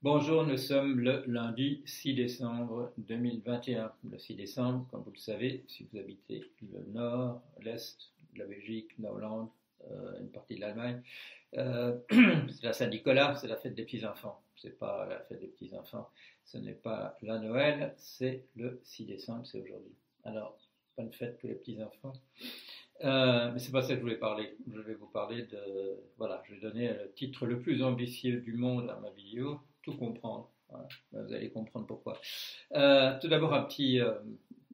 Bonjour, 0.00 0.46
nous 0.46 0.56
sommes 0.56 1.00
le 1.00 1.24
lundi 1.26 1.82
6 1.84 2.14
décembre 2.14 2.92
2021. 2.98 3.90
Le 4.08 4.16
6 4.16 4.36
décembre, 4.36 4.86
comme 4.92 5.02
vous 5.02 5.10
le 5.10 5.18
savez, 5.18 5.64
si 5.66 5.88
vous 5.90 5.98
habitez 5.98 6.44
le 6.62 6.84
nord, 6.92 7.42
l'est 7.60 7.98
la 8.36 8.44
Belgique, 8.44 8.92
la 9.00 9.12
Hollande, 9.12 9.48
euh, 9.90 10.20
une 10.20 10.30
partie 10.30 10.54
de 10.54 10.60
l'Allemagne, 10.60 11.02
euh, 11.56 11.98
c'est 12.48 12.62
la 12.62 12.72
Saint-Nicolas, 12.74 13.34
c'est 13.34 13.48
la 13.48 13.56
fête 13.56 13.74
des 13.74 13.82
petits-enfants. 13.82 14.40
Ce 14.54 14.68
n'est 14.68 14.72
pas 14.72 15.04
la 15.04 15.18
fête 15.18 15.40
des 15.40 15.48
petits-enfants, 15.48 16.08
ce 16.44 16.58
n'est 16.58 16.74
pas 16.74 17.18
la 17.22 17.40
Noël, 17.40 17.92
c'est 17.96 18.44
le 18.54 18.80
6 18.84 19.04
décembre, 19.04 19.44
c'est 19.46 19.60
aujourd'hui. 19.60 19.96
Alors, 20.22 20.56
bonne 20.96 21.12
fête 21.12 21.40
pour 21.40 21.48
les 21.48 21.56
petits-enfants. 21.56 22.12
Euh, 23.02 23.50
mais 23.52 23.58
c'est 23.58 23.72
pas 23.72 23.82
ça 23.82 23.88
que 23.88 23.96
je 23.96 24.02
voulais 24.02 24.14
parler. 24.14 24.56
Je 24.72 24.80
vais 24.80 24.94
vous 24.94 25.08
parler 25.08 25.42
de. 25.42 25.98
Voilà, 26.18 26.40
je 26.46 26.54
vais 26.54 26.60
donner 26.60 26.88
le 26.88 27.10
titre 27.16 27.46
le 27.46 27.58
plus 27.58 27.82
ambitieux 27.82 28.40
du 28.40 28.52
monde 28.52 28.88
à 28.90 28.96
ma 29.00 29.10
vidéo 29.10 29.60
comprendre. 29.96 30.50
Vous 31.12 31.32
allez 31.32 31.50
comprendre 31.50 31.86
pourquoi. 31.86 32.20
Euh, 32.72 33.18
tout 33.20 33.28
d'abord, 33.28 33.54
un 33.54 33.62
petit. 33.62 34.00
Euh, 34.00 34.12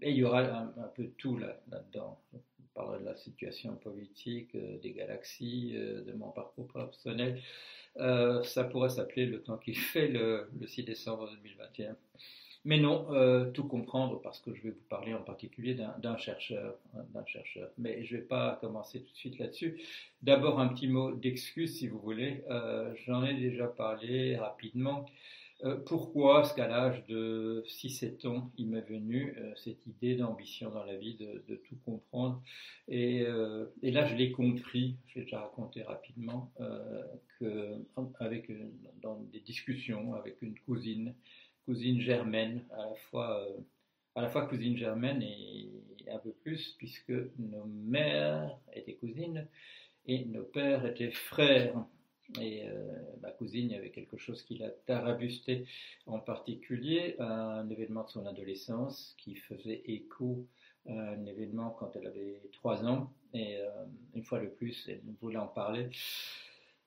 et 0.02 0.10
il 0.10 0.16
y 0.16 0.24
aura 0.24 0.40
un, 0.42 0.88
peu 0.94 1.08
tout 1.16 1.38
là-dedans. 1.38 2.20
on 2.32 2.38
parlera 2.74 2.98
de 2.98 3.04
la 3.04 3.16
situation 3.16 3.76
politique, 3.76 4.54
euh, 4.54 4.78
des 4.80 4.92
galaxies, 4.92 5.72
de 5.72 6.12
mon 6.12 6.30
parcours 6.30 6.68
personnel. 6.68 7.40
ça 7.96 8.64
pourrait 8.64 8.90
s'appeler 8.90 9.26
Le 9.26 9.42
temps 9.42 9.56
qu'il 9.56 9.78
fait 9.92 10.08
le, 10.08 10.50
6 10.66 10.82
décembre 10.82 11.30
2021. 11.30 11.96
Mais 12.64 12.78
non, 12.80 13.06
tout 13.52 13.64
comprendre 13.64 14.20
parce 14.22 14.40
que 14.40 14.54
je 14.54 14.62
vais 14.62 14.70
vous 14.70 14.88
parler 14.88 15.12
en 15.12 15.22
particulier 15.22 15.74
d'un 15.74 16.16
chercheur, 16.16 16.76
d'un 17.12 17.24
chercheur. 17.26 17.68
Mais 17.76 18.04
je 18.04 18.14
ne 18.14 18.20
vais 18.20 18.26
pas 18.26 18.58
commencer 18.60 19.02
tout 19.02 19.12
de 19.12 19.16
suite 19.16 19.38
là-dessus. 19.38 19.80
D'abord 20.22 20.58
un 20.58 20.68
petit 20.68 20.88
mot 20.88 21.12
d'excuse 21.12 21.76
si 21.76 21.88
vous 21.88 21.98
voulez. 21.98 22.42
J'en 23.06 23.22
ai 23.22 23.34
déjà 23.34 23.66
parlé 23.66 24.36
rapidement. 24.36 25.04
pourquoi 25.84 26.42
est-ce 26.42 26.54
qu'à 26.54 26.66
l'âge 26.66 27.04
de 27.06 27.62
6-7 27.66 28.26
ans, 28.28 28.50
il 28.56 28.68
m'est 28.68 28.80
venu 28.80 29.36
cette 29.56 29.86
idée 29.86 30.14
d'ambition 30.14 30.70
dans 30.70 30.84
la 30.84 30.96
vie, 30.96 31.16
de, 31.16 31.56
tout 31.68 31.76
comprendre? 31.84 32.42
Et, 32.88 33.26
et, 33.82 33.90
là, 33.90 34.06
je 34.06 34.14
l'ai 34.14 34.32
compris, 34.32 34.96
j'ai 35.08 35.24
déjà 35.24 35.40
raconté 35.40 35.82
rapidement, 35.82 36.50
que, 37.38 37.74
avec, 38.20 38.50
dans 39.02 39.16
des 39.32 39.40
discussions 39.40 40.14
avec 40.14 40.40
une 40.40 40.58
cousine 40.60 41.14
cousine 41.64 42.00
germaine, 42.00 42.64
à 42.72 42.86
la 42.86 42.94
fois, 42.94 43.40
euh, 43.40 43.60
à 44.14 44.22
la 44.22 44.28
fois 44.28 44.46
cousine 44.46 44.76
germaine 44.76 45.22
et, 45.22 45.70
un 46.10 46.18
peu 46.18 46.32
plus, 46.32 46.74
puisque 46.76 47.14
nos 47.38 47.64
mères 47.64 48.58
étaient 48.74 48.94
cousines 48.94 49.48
et 50.06 50.26
nos 50.26 50.44
pères 50.44 50.84
étaient 50.84 51.10
frères. 51.10 51.82
Et 52.40 52.68
euh, 52.68 52.92
ma 53.22 53.30
cousine, 53.30 53.70
il 53.70 53.72
y 53.72 53.76
avait 53.76 53.90
quelque 53.90 54.18
chose 54.18 54.42
qui 54.42 54.58
l'a 54.58 54.70
tarabusté 54.70 55.66
en 56.06 56.18
particulier, 56.18 57.16
un 57.18 57.68
événement 57.70 58.04
de 58.04 58.10
son 58.10 58.26
adolescence 58.26 59.14
qui 59.18 59.34
faisait 59.34 59.82
écho 59.86 60.46
à 60.86 60.92
un 60.92 61.24
événement 61.26 61.70
quand 61.70 61.96
elle 61.96 62.06
avait 62.06 62.42
trois 62.52 62.84
ans. 62.84 63.10
Et 63.32 63.56
euh, 63.56 63.84
une 64.14 64.24
fois 64.24 64.40
de 64.40 64.46
plus, 64.46 64.86
elle 64.88 65.00
voulait 65.20 65.38
en 65.38 65.46
parler. 65.46 65.88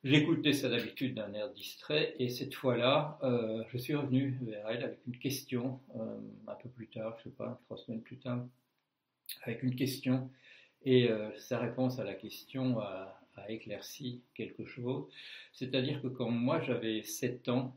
J'écoutais 0.10 0.54
ça 0.54 0.70
d'habitude 0.70 1.16
d'un 1.16 1.34
air 1.34 1.52
distrait 1.52 2.16
et 2.18 2.30
cette 2.30 2.54
fois-là, 2.54 3.20
euh, 3.24 3.66
je 3.68 3.78
suis 3.78 3.94
revenu 3.94 4.40
vers 4.42 4.70
elle 4.70 4.84
avec 4.86 5.00
une 5.06 5.18
question, 5.18 5.82
euh, 5.98 6.18
un 6.48 6.56
peu 6.56 6.70
plus 6.70 6.88
tard, 6.88 7.18
je 7.18 7.28
ne 7.28 7.32
sais 7.34 7.38
pas, 7.38 7.60
trois 7.66 7.76
semaines 7.76 8.02
plus 8.02 8.16
tard, 8.16 8.42
avec 9.42 9.64
une 9.64 9.76
question 9.76 10.30
et 10.86 11.10
euh, 11.10 11.38
sa 11.38 11.60
réponse 11.60 12.00
à 12.00 12.06
la 12.06 12.14
question 12.14 12.80
a, 12.80 13.22
éclairci 13.50 14.22
quelque 14.34 14.66
chose. 14.66 15.04
C'est-à-dire 15.52 16.02
que 16.02 16.08
quand 16.08 16.30
moi 16.30 16.62
j'avais 16.62 17.04
7 17.04 17.50
ans, 17.50 17.76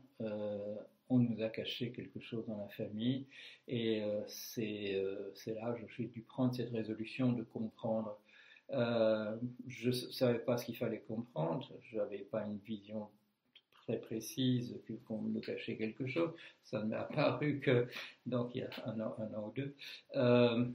on 1.09 1.19
nous 1.19 1.41
a 1.41 1.49
caché 1.49 1.91
quelque 1.91 2.21
chose 2.21 2.45
dans 2.47 2.57
la 2.57 2.69
famille 2.69 3.25
et 3.67 4.01
c'est 4.27 5.03
là 5.47 5.73
que 5.73 5.93
j'ai 5.97 6.05
dû 6.05 6.21
prendre 6.21 6.55
cette 6.55 6.71
résolution 6.71 7.33
de 7.33 7.43
comprendre 7.43 8.17
euh, 8.73 9.35
je 9.67 9.87
ne 9.87 9.91
savais 9.93 10.39
pas 10.39 10.57
ce 10.57 10.65
qu'il 10.65 10.77
fallait 10.77 11.03
comprendre, 11.07 11.67
je 11.81 11.97
n'avais 11.97 12.19
pas 12.19 12.43
une 12.45 12.57
vision 12.59 13.09
très 13.73 13.97
précise 13.97 14.79
qu'on 15.07 15.21
me 15.21 15.39
cachait 15.41 15.75
quelque 15.75 16.07
chose. 16.07 16.31
Ça 16.63 16.81
ne 16.81 16.89
m'est 16.89 16.95
apparu 16.95 17.59
que 17.59 17.87
donc 18.25 18.51
il 18.55 18.59
y 18.59 18.63
a 18.63 18.69
un 18.85 18.99
an, 19.01 19.15
ou 19.47 19.51
deux. 19.53 19.75
Euh, 20.15 20.65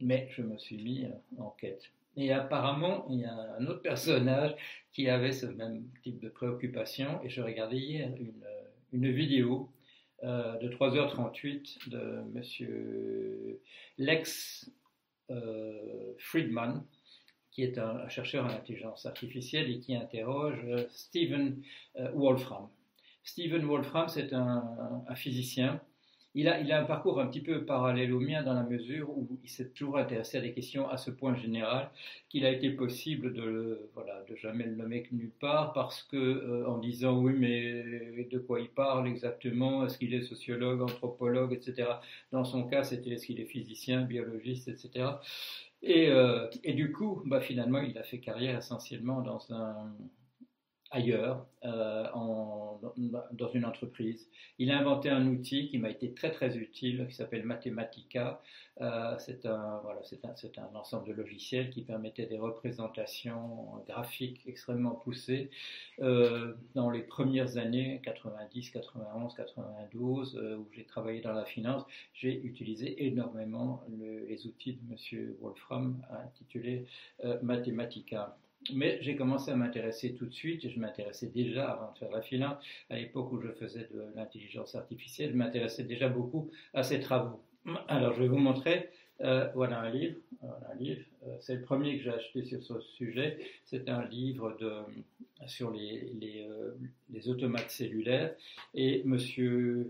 mais 0.00 0.28
je 0.30 0.42
me 0.42 0.56
suis 0.56 0.82
mis 0.82 1.06
en 1.38 1.50
quête. 1.50 1.82
Et 2.16 2.32
apparemment, 2.32 3.06
il 3.10 3.20
y 3.20 3.24
a 3.24 3.56
un 3.58 3.66
autre 3.66 3.82
personnage 3.82 4.54
qui 4.92 5.08
avait 5.08 5.32
ce 5.32 5.46
même 5.46 5.84
type 6.02 6.20
de 6.20 6.28
préoccupation. 6.28 7.20
Et 7.24 7.28
je 7.28 7.42
regardais 7.42 7.76
hier 7.76 8.12
une, 8.92 9.10
vidéo 9.10 9.68
euh, 10.22 10.56
de 10.58 10.68
3h38 10.68 11.90
de 11.90 12.22
monsieur 12.32 13.60
Lex 13.98 14.70
Friedman, 16.18 16.84
qui 17.54 17.62
est 17.62 17.78
un, 17.78 18.08
chercheur 18.08 18.44
en 18.44 18.50
intelligence 18.50 19.06
artificielle 19.06 19.70
et 19.70 19.78
qui 19.78 19.94
interroge 19.94 20.60
euh, 20.66 20.84
Stephen 20.90 21.62
euh, 21.96 22.10
Wolfram. 22.12 22.68
Stephen 23.22 23.64
Wolfram, 23.64 24.08
c'est 24.08 24.34
un, 24.34 24.62
physicien. 25.14 25.80
Il 26.34 26.48
a, 26.48 26.60
il 26.60 26.72
a, 26.72 26.80
un 26.82 26.84
parcours 26.84 27.20
un 27.20 27.28
petit 27.28 27.40
peu 27.40 27.64
parallèle 27.64 28.12
au 28.12 28.18
mien 28.18 28.42
dans 28.42 28.54
la 28.54 28.64
mesure 28.64 29.08
où 29.08 29.38
il 29.44 29.48
s'est 29.48 29.70
toujours 29.70 29.98
intéressé 29.98 30.36
à 30.36 30.40
des 30.40 30.52
questions 30.52 30.90
à 30.90 30.96
ce 30.96 31.12
point 31.12 31.36
général 31.36 31.90
qu'il 32.28 32.44
a 32.44 32.50
été 32.50 32.70
possible 32.70 33.32
de, 33.32 33.88
voilà, 33.94 34.20
de 34.28 34.34
jamais 34.34 34.64
le 34.64 34.74
nommer 34.74 35.06
nulle 35.12 35.30
part 35.30 35.72
parce 35.72 36.02
que 36.02 36.16
euh, 36.16 36.68
en 36.68 36.78
disant 36.78 37.16
oui 37.20 37.34
mais 37.38 38.26
de 38.30 38.38
quoi 38.40 38.60
il 38.60 38.68
parle 38.68 39.06
exactement, 39.06 39.86
est-ce 39.86 39.96
qu'il 39.96 40.12
est 40.12 40.22
sociologue, 40.22 40.82
anthropologue, 40.82 41.52
etc. 41.52 41.88
Dans 42.32 42.44
son 42.44 42.64
cas 42.64 42.82
c'était 42.82 43.10
est-ce 43.10 43.26
qu'il 43.26 43.40
est 43.40 43.46
physicien, 43.46 44.02
biologiste, 44.02 44.66
etc. 44.66 45.06
Euh, 45.86 46.48
et, 46.62 46.72
du 46.72 46.92
coup, 46.92 47.22
bah, 47.26 47.40
finalement, 47.40 47.80
il 47.80 47.96
a 47.98 48.02
fait 48.02 48.18
carrière 48.18 48.58
essentiellement 48.58 49.20
dans 49.20 49.40
un, 49.52 49.92
ailleurs, 50.90 51.46
euh, 51.64 52.04
dans 53.32 53.48
une 53.48 53.64
entreprise. 53.64 54.28
Il 54.58 54.70
a 54.70 54.78
inventé 54.78 55.08
un 55.08 55.26
outil 55.26 55.68
qui 55.68 55.78
m'a 55.78 55.90
été 55.90 56.12
très 56.12 56.30
très 56.30 56.56
utile, 56.56 57.06
qui 57.08 57.14
s'appelle 57.14 57.44
Mathematica. 57.44 58.40
Euh, 58.80 59.14
c'est 59.18 59.46
un, 59.46 59.80
ensemble 60.74 61.08
de 61.08 61.12
logiciels 61.12 61.70
qui 61.70 61.82
permettait 61.82 62.26
des 62.26 62.38
représentations 62.38 63.82
graphiques 63.86 64.42
extrêmement 64.46 64.94
poussées. 64.94 65.50
Euh, 66.00 66.54
dans 66.74 66.90
les 66.90 67.02
premières 67.02 67.56
années, 67.56 68.00
90, 68.04 68.70
91, 68.70 69.34
92, 69.34 70.36
où 70.58 70.66
j'ai 70.72 70.84
travaillé 70.84 71.20
dans 71.20 71.32
la 71.32 71.44
finance, 71.44 71.84
j'ai 72.12 72.42
utilisé 72.44 73.06
énormément 73.06 73.82
les 74.28 74.46
outils 74.46 74.74
de 74.74 74.92
M. 74.92 75.34
Wolfram 75.40 76.02
intitulés 76.10 76.86
Mathematica. 77.42 78.36
Mais 78.72 78.98
j'ai 79.02 79.16
commencé 79.16 79.50
à 79.50 79.56
m'intéresser 79.56 80.14
tout 80.14 80.26
de 80.26 80.32
suite, 80.32 80.64
et 80.64 80.70
je 80.70 80.80
m'intéressais 80.80 81.26
déjà 81.26 81.70
avant 81.70 81.92
de 81.92 81.98
faire 81.98 82.10
la 82.10 82.22
finance, 82.22 82.56
à 82.88 82.96
l'époque 82.96 83.32
où 83.32 83.40
je 83.40 83.48
faisais 83.48 83.88
de 83.92 84.04
l'intelligence 84.14 84.74
artificielle, 84.74 85.32
je 85.32 85.36
m'intéressais 85.36 85.84
déjà 85.84 86.08
beaucoup 86.08 86.50
à 86.72 86.82
ces 86.82 87.00
travaux. 87.00 87.40
Alors 87.88 88.14
je 88.14 88.22
vais 88.22 88.28
vous 88.28 88.38
montrer, 88.38 88.90
euh, 89.20 89.48
voilà 89.54 89.80
un 89.80 89.90
livre, 89.90 90.16
livre. 90.78 91.02
Euh, 91.26 91.36
c'est 91.40 91.54
le 91.54 91.62
premier 91.62 91.96
que 91.96 92.02
j'ai 92.02 92.10
acheté 92.10 92.44
sur 92.44 92.62
ce 92.62 92.80
sujet, 92.80 93.38
c'est 93.64 93.88
un 93.88 94.04
livre 94.06 94.56
sur 95.46 95.70
les, 95.70 96.46
euh, 96.48 96.72
les, 97.10 97.28
automates 97.28 97.70
cellulaires, 97.70 98.34
et 98.74 99.02
M. 99.02 99.16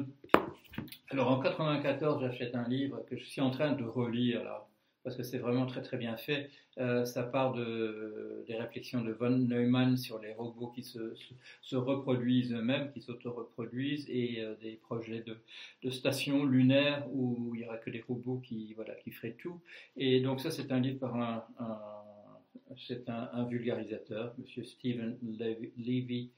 alors 1.10 1.30
en 1.30 1.40
94, 1.40 2.22
j'achète 2.22 2.54
un 2.54 2.68
livre 2.68 3.04
que 3.08 3.16
je 3.16 3.24
suis 3.24 3.40
en 3.40 3.50
train 3.50 3.72
de 3.72 3.82
relire 3.84 4.44
là 4.44 4.68
parce 5.04 5.16
que 5.16 5.22
c'est 5.22 5.38
vraiment 5.38 5.66
très 5.66 5.82
très 5.82 5.96
bien 5.96 6.16
fait. 6.16 6.50
Euh, 6.78 7.04
ça 7.04 7.22
part 7.22 7.52
de, 7.52 8.44
des 8.46 8.56
réflexions 8.56 9.02
de 9.02 9.12
von 9.12 9.30
Neumann 9.30 9.96
sur 9.96 10.18
les 10.20 10.32
robots 10.32 10.68
qui 10.68 10.82
se, 10.82 11.14
se, 11.60 11.76
reproduisent 11.76 12.52
eux-mêmes, 12.54 12.90
qui 12.92 13.02
s'auto-reproduisent, 13.02 14.08
et 14.08 14.40
euh, 14.40 14.54
des 14.62 14.72
projets 14.76 15.20
de, 15.20 15.36
de, 15.82 15.90
stations 15.90 16.44
lunaires 16.44 17.06
où 17.12 17.52
il 17.54 17.60
n'y 17.60 17.66
aura 17.66 17.78
que 17.78 17.90
des 17.90 18.00
robots 18.00 18.40
qui, 18.42 18.72
voilà, 18.74 18.94
qui 18.94 19.10
feraient 19.10 19.36
tout. 19.38 19.60
Et 19.96 20.20
donc 20.20 20.40
ça 20.40 20.50
c'est 20.50 20.72
un 20.72 20.80
livre 20.80 20.98
par 20.98 21.16
un, 21.16 21.44
c'est 22.76 23.08
un, 23.08 23.44
vulgarisateur, 23.44 24.34
M. 24.38 24.64
Stephen 24.64 25.18
Levy, 25.78 26.30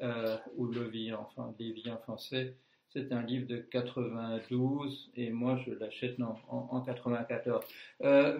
euh, 0.00 0.36
ou 0.56 0.66
Levy, 0.66 1.12
enfin 1.12 1.54
Levy 1.58 1.90
en 1.90 1.98
français, 1.98 2.56
c'est 2.92 3.12
un 3.12 3.22
livre 3.22 3.46
de 3.46 3.56
92 3.56 5.10
et 5.16 5.30
moi 5.30 5.58
je 5.64 5.72
l'achète 5.72 6.18
non, 6.18 6.34
en, 6.48 6.80
94. 6.82 7.64
Euh, 8.02 8.38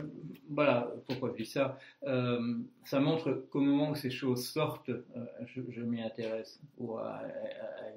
voilà 0.50 0.92
pourquoi 1.06 1.30
je 1.30 1.42
dis 1.42 1.48
ça? 1.48 1.78
Euh, 2.04 2.58
ça 2.84 3.00
montre 3.00 3.46
qu'au 3.50 3.60
moment 3.60 3.90
où 3.90 3.94
ces 3.94 4.10
choses 4.10 4.46
sortent, 4.46 4.90
euh, 4.90 5.02
je, 5.46 5.80
m'y 5.80 6.02
intéresse 6.02 6.60
ou 6.78 6.98
à, 6.98 7.22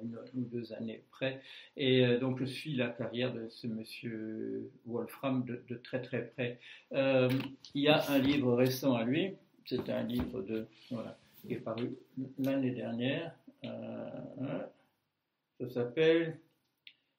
une 0.02 0.16
ou 0.34 0.44
deux 0.46 0.72
années 0.72 1.02
près. 1.10 1.42
Et 1.76 2.16
donc 2.18 2.38
je 2.38 2.46
suis 2.46 2.74
la 2.74 2.88
carrière 2.88 3.34
de 3.34 3.48
ce 3.50 3.66
monsieur 3.66 4.70
Wolfram 4.86 5.44
de, 5.44 5.76
très 5.76 6.00
très 6.00 6.26
près. 6.26 6.58
il 6.92 7.82
y 7.82 7.88
a 7.88 8.10
un 8.10 8.18
livre 8.18 8.54
récent 8.54 8.94
à 8.94 9.04
lui. 9.04 9.34
C'est 9.66 9.90
un 9.90 10.04
livre 10.04 10.42
de 10.42 10.66
voilà, 10.90 11.18
qui 11.36 11.52
est 11.52 11.58
paru 11.58 11.96
l'année 12.38 12.70
dernière. 12.70 13.34
Hein. 13.64 14.66
ça 15.58 15.68
s'appelle 15.68 16.38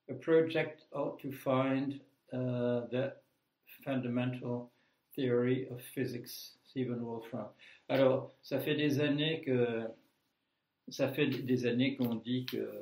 a 0.10 0.14
project 0.14 0.84
ought 0.94 1.20
to 1.20 1.32
find 1.32 2.00
uh, 2.34 2.88
the 2.92 3.14
fundamental 3.84 4.72
theory 5.16 5.68
of 5.70 5.82
physics, 5.94 6.58
Stephen 6.70 7.02
Wolfram. 7.02 7.48
Alors, 7.90 8.34
ça 8.42 8.60
fait 8.60 8.76
des 8.76 9.00
années 9.00 9.42
que 9.42 9.88
ça 10.90 11.10
fait 11.10 11.28
des 11.28 11.66
années 11.66 11.96
qu'on 11.98 12.16
dit 12.16 12.46
que, 12.46 12.82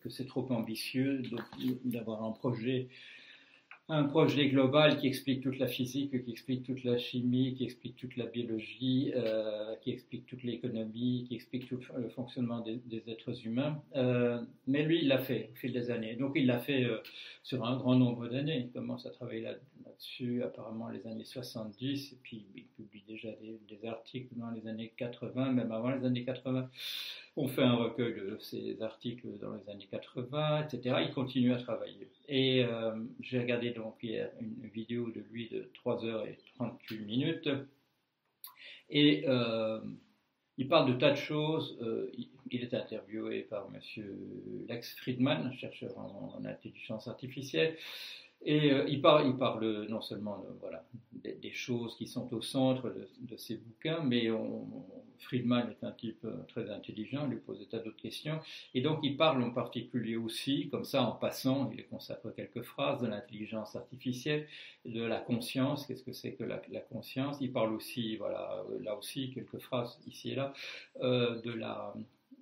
que 0.00 0.08
c'est 0.08 0.26
trop 0.26 0.50
ambitieux 0.50 1.22
d'avoir 1.84 2.24
un 2.24 2.32
projet 2.32 2.88
un 3.88 4.04
projet 4.04 4.48
global 4.48 4.96
qui 4.96 5.06
explique 5.06 5.42
toute 5.42 5.58
la 5.58 5.66
physique, 5.66 6.10
qui 6.24 6.30
explique 6.30 6.62
toute 6.62 6.84
la 6.84 6.96
chimie, 6.96 7.54
qui 7.54 7.64
explique 7.64 7.96
toute 7.96 8.16
la 8.16 8.24
biologie, 8.24 9.12
euh, 9.14 9.76
qui 9.82 9.90
explique 9.90 10.24
toute 10.24 10.42
l'économie, 10.42 11.26
qui 11.28 11.34
explique 11.34 11.68
tout 11.68 11.78
le 11.94 12.08
fonctionnement 12.08 12.60
des, 12.60 13.02
êtres 13.06 13.46
humains. 13.46 13.82
Euh, 13.94 14.40
mais 14.66 14.84
lui, 14.84 15.00
il 15.02 15.08
l'a 15.08 15.18
fait 15.18 15.50
au 15.52 15.56
fil 15.56 15.72
des 15.74 15.90
années. 15.90 16.16
Donc 16.16 16.32
il 16.34 16.46
l'a 16.46 16.58
fait 16.58 16.84
euh, 16.84 16.96
sur 17.42 17.62
un 17.62 17.76
grand 17.76 17.94
nombre 17.94 18.26
d'années. 18.28 18.68
Il 18.68 18.72
commence 18.72 19.04
à 19.04 19.10
travailler 19.10 19.42
là-dessus 19.42 20.42
apparemment 20.42 20.88
les 20.88 21.06
années 21.06 21.24
70, 21.24 22.12
et 22.12 22.18
puis 22.22 22.46
il 22.56 22.64
publie 22.64 23.04
déjà 23.06 23.32
des, 23.32 23.60
des 23.68 23.86
articles 23.86 24.34
dans 24.36 24.50
les 24.50 24.66
années 24.66 24.94
80, 24.96 25.52
même 25.52 25.72
avant 25.72 25.90
les 25.90 26.06
années 26.06 26.24
80. 26.24 26.70
On 27.36 27.48
fait 27.48 27.64
un 27.64 27.74
recueil 27.74 28.14
de 28.14 28.38
ses 28.38 28.80
articles 28.80 29.26
dans 29.40 29.54
les 29.54 29.68
années 29.68 29.88
80, 29.90 30.68
etc. 30.68 30.98
Il 31.08 31.12
continue 31.12 31.52
à 31.52 31.56
travailler. 31.56 32.08
Et 32.28 32.64
euh, 32.64 32.94
j'ai 33.20 33.40
regardé 33.40 33.70
donc 33.70 33.96
hier 34.02 34.30
une 34.40 34.68
vidéo 34.68 35.10
de 35.10 35.20
lui 35.32 35.48
de 35.48 35.68
3h38 35.84 37.04
minutes. 37.04 37.48
Et 38.88 39.24
euh, 39.26 39.80
il 40.58 40.68
parle 40.68 40.94
de 40.94 40.98
tas 40.98 41.10
de 41.10 41.16
choses. 41.16 41.76
Euh, 41.82 42.12
il 42.52 42.62
est 42.62 42.72
interviewé 42.72 43.40
par 43.42 43.66
M. 43.74 43.80
Lex 44.68 44.94
Friedman, 44.94 45.52
chercheur 45.54 45.98
en, 45.98 46.36
en 46.38 46.44
intelligence 46.44 47.08
artificielle. 47.08 47.76
Et 48.46 48.68
il, 48.88 49.00
parle, 49.00 49.86
non 49.88 50.02
seulement 50.02 50.44
voilà, 50.60 50.84
des, 51.12 51.52
choses 51.52 51.96
qui 51.96 52.06
sont 52.06 52.32
au 52.34 52.42
centre 52.42 52.90
de, 52.90 53.08
de 53.20 53.36
ses 53.38 53.56
bouquins, 53.56 54.02
mais 54.04 54.30
on, 54.30 54.66
Friedman 55.18 55.70
est 55.70 55.84
un 55.84 55.92
type 55.92 56.24
euh, 56.24 56.42
très 56.48 56.70
intelligent, 56.70 57.24
il 57.26 57.32
lui 57.32 57.38
pose 57.38 57.58
des 57.58 57.66
tas 57.66 57.78
d'autres 57.78 58.00
questions. 58.00 58.40
Et 58.74 58.80
donc 58.80 59.00
il 59.02 59.16
parle 59.16 59.42
en 59.42 59.50
particulier 59.50 60.16
aussi, 60.16 60.68
comme 60.70 60.84
ça 60.84 61.02
en 61.02 61.12
passant, 61.12 61.70
il 61.76 61.86
consacre 61.86 62.30
quelques 62.34 62.62
phrases 62.62 63.00
de 63.00 63.06
l'intelligence 63.06 63.76
artificielle, 63.76 64.46
de 64.84 65.02
la 65.02 65.20
conscience, 65.20 65.86
qu'est-ce 65.86 66.02
que 66.02 66.12
c'est 66.12 66.32
que 66.32 66.44
la, 66.44 66.58
conscience. 66.90 67.38
Il 67.40 67.52
parle 67.52 67.72
aussi, 67.72 68.16
voilà, 68.16 68.62
là 68.80 68.96
aussi 68.96 69.30
quelques 69.32 69.58
phrases 69.58 69.98
ici 70.06 70.32
et 70.32 70.34
là, 70.34 70.52
euh, 71.02 71.40
de 71.40 71.52
la 71.52 71.94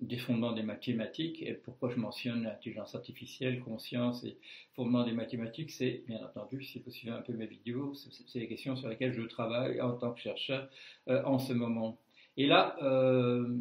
des 0.03 0.17
fondements 0.17 0.53
des 0.53 0.63
mathématiques. 0.63 1.41
Et 1.41 1.53
pourquoi 1.53 1.89
je 1.89 1.97
mentionne 1.97 2.43
l'intelligence 2.43 2.95
artificielle, 2.95 3.59
conscience 3.61 4.23
et 4.23 4.37
fondements 4.75 5.05
des 5.05 5.13
mathématiques, 5.13 5.71
c'est 5.71 6.03
bien 6.07 6.23
entendu, 6.23 6.63
si 6.63 6.79
vous 6.79 6.91
suivez 6.91 7.13
un 7.13 7.21
peu 7.21 7.33
mes 7.33 7.47
vidéos, 7.47 7.93
c'est 7.93 8.39
les 8.39 8.47
questions 8.47 8.75
sur 8.75 8.89
lesquelles 8.89 9.13
je 9.13 9.21
travaille 9.21 9.81
en 9.81 9.93
tant 9.93 10.11
que 10.11 10.19
chercheur 10.19 10.69
euh, 11.07 11.23
en 11.23 11.39
ce 11.39 11.53
moment. 11.53 11.97
Et 12.37 12.47
là, 12.47 12.75
euh, 12.81 13.57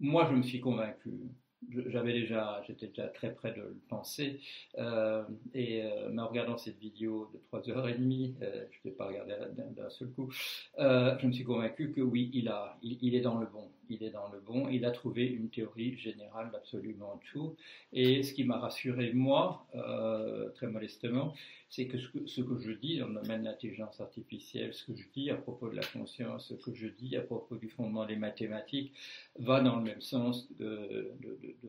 moi, 0.00 0.26
je 0.30 0.36
me 0.36 0.42
suis 0.42 0.60
convaincu 0.60 1.12
j'avais 1.86 2.12
déjà, 2.12 2.62
j'étais 2.66 2.88
déjà 2.88 3.08
très 3.08 3.32
près 3.34 3.52
de 3.52 3.60
le 3.60 3.80
penser. 3.88 4.40
Euh, 4.78 5.24
et 5.52 5.82
euh, 5.82 6.16
en 6.16 6.28
regardant 6.28 6.56
cette 6.56 6.78
vidéo 6.78 7.30
de 7.32 7.38
3h30, 7.58 8.34
euh, 8.42 8.64
je 8.70 8.78
ne 8.84 8.90
vais 8.90 8.96
pas 8.96 9.06
regarder 9.06 9.34
d'un 9.54 9.90
seul 9.90 10.10
coup, 10.10 10.30
je 10.78 11.26
me 11.26 11.32
suis 11.32 11.44
convaincu 11.44 11.92
que 11.92 12.00
oui, 12.00 12.30
il, 12.34 12.48
a, 12.48 12.78
il, 12.82 13.14
est 13.14 13.20
dans 13.20 13.38
le 13.38 13.46
bon. 13.46 13.70
Il 13.88 14.02
est 14.02 14.10
dans 14.10 14.28
le 14.28 14.40
bon. 14.40 14.68
Il 14.68 14.84
a 14.84 14.90
trouvé 14.90 15.26
une 15.26 15.50
théorie 15.50 15.96
générale 15.96 16.50
d'absolument 16.52 17.20
tout. 17.32 17.56
Et 17.92 18.22
ce 18.22 18.32
qui 18.32 18.44
m'a 18.44 18.58
rassuré, 18.58 19.12
moi, 19.12 19.66
très 20.54 20.66
modestement, 20.66 21.34
c'est 21.74 21.86
que 21.86 21.98
ce, 21.98 22.40
que 22.40 22.60
je 22.60 22.70
dis 22.70 22.98
dans 22.98 23.08
le 23.08 23.14
domaine 23.14 23.40
de 23.40 23.46
l'intelligence 23.46 24.00
artificielle, 24.00 24.72
ce 24.72 24.84
que 24.84 24.94
je 24.94 25.08
dis 25.12 25.30
à 25.30 25.34
propos 25.34 25.68
de 25.68 25.74
la 25.74 25.82
conscience, 25.82 26.48
ce 26.48 26.54
que 26.54 26.72
je 26.72 26.86
dis 26.86 27.16
à 27.16 27.20
propos 27.20 27.56
du 27.56 27.68
fondement 27.68 28.06
des 28.06 28.14
mathématiques, 28.14 28.92
va 29.40 29.60
dans 29.60 29.76
le 29.78 29.82
même 29.82 30.00
sens 30.00 30.48
de, 30.60 31.10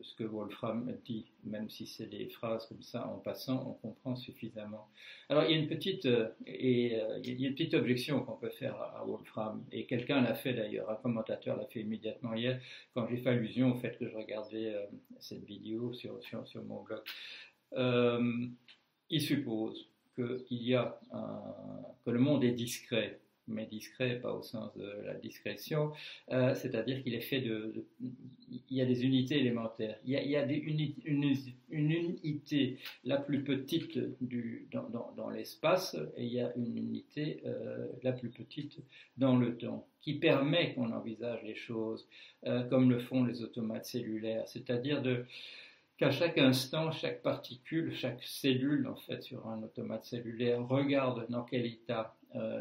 ce 0.02 0.14
que 0.14 0.22
Wolfram 0.22 0.96
dit, 1.04 1.26
même 1.42 1.68
si 1.68 1.88
c'est 1.88 2.06
des 2.06 2.28
phrases 2.28 2.66
comme 2.66 2.82
ça 2.82 3.08
en 3.08 3.18
passant, 3.18 3.66
on 3.68 3.88
comprend 3.88 4.14
suffisamment. 4.14 4.86
Alors 5.28 5.42
il 5.42 5.50
y 5.50 5.54
a 5.54 5.58
une 5.58 5.66
petite, 5.66 6.06
euh, 6.06 6.28
et, 6.46 7.00
euh, 7.00 7.18
il 7.24 7.40
y 7.40 7.44
a 7.44 7.48
une 7.48 7.54
petite 7.54 7.74
objection 7.74 8.20
qu'on 8.20 8.36
peut 8.36 8.50
faire 8.50 8.76
à, 8.76 9.04
Wolfram, 9.04 9.64
et 9.72 9.86
quelqu'un 9.86 10.20
l'a 10.20 10.34
fait 10.34 10.52
d'ailleurs, 10.52 10.88
un 10.88 10.96
commentateur 10.96 11.56
l'a 11.56 11.66
fait 11.66 11.80
immédiatement 11.80 12.05
hier, 12.34 12.60
quand 12.94 13.06
j'ai 13.08 13.18
fait 13.18 13.30
allusion 13.30 13.72
au 13.72 13.74
fait 13.76 13.98
que 13.98 14.08
je 14.08 14.16
regardais 14.16 14.74
euh, 14.74 14.86
cette 15.18 15.44
vidéo 15.44 15.92
sur, 15.92 16.22
sur, 16.22 16.46
sur 16.46 16.62
mon 16.64 16.82
blog. 16.82 17.02
il 19.10 19.20
suppose 19.20 19.88
y 20.50 20.74
a 20.74 20.98
que 22.04 22.10
le 22.10 22.18
monde 22.18 22.44
est 22.44 22.52
discret, 22.52 23.20
mais 23.48 23.66
discret 23.66 24.18
pas 24.20 24.32
au 24.32 24.42
sens 24.42 24.74
de 24.76 24.90
la 25.04 25.14
discrétion, 25.14 25.92
euh, 26.30 26.54
c'est-à-dire 26.54 27.02
qu'il 27.02 27.14
est 27.14 27.20
fait 27.20 27.40
de, 27.40 27.86
il 28.50 28.76
y 28.76 28.80
a 28.80 28.86
des 28.86 29.04
unités 29.04 29.38
élémentaires, 29.38 29.98
il 30.04 30.12
y 30.12 30.36
a, 30.36 30.44
une, 30.44 31.90
unité 31.90 32.78
la 33.04 33.18
plus 33.18 33.42
petite 33.42 33.98
dans, 34.70 35.30
l'espace 35.30 35.96
et 36.16 36.24
il 36.24 36.32
y 36.32 36.40
a 36.40 36.52
une 36.56 36.76
unité 36.76 37.42
euh, 37.46 37.86
la 38.02 38.12
plus 38.12 38.30
petite 38.30 38.78
dans 39.16 39.36
le 39.36 39.56
temps 39.56 39.86
qui 40.00 40.14
permet 40.14 40.74
qu'on 40.74 40.92
envisage 40.92 41.42
les 41.42 41.56
choses 41.56 42.08
euh, 42.46 42.62
comme 42.64 42.90
le 42.90 42.98
font 42.98 43.24
les 43.24 43.42
automates 43.42 43.86
cellulaires, 43.86 44.46
c'est-à-dire 44.46 45.02
qu'à 45.96 46.10
chaque 46.10 46.38
instant, 46.38 46.92
chaque 46.92 47.22
particule, 47.22 47.94
chaque 47.94 48.22
cellule, 48.22 48.86
en 48.86 48.96
fait, 48.96 49.22
sur 49.22 49.48
un 49.48 49.62
automate 49.62 50.04
cellulaire, 50.04 50.66
regarde 50.66 51.26
dans 51.28 51.42
quel 51.42 51.66
état 51.66 52.14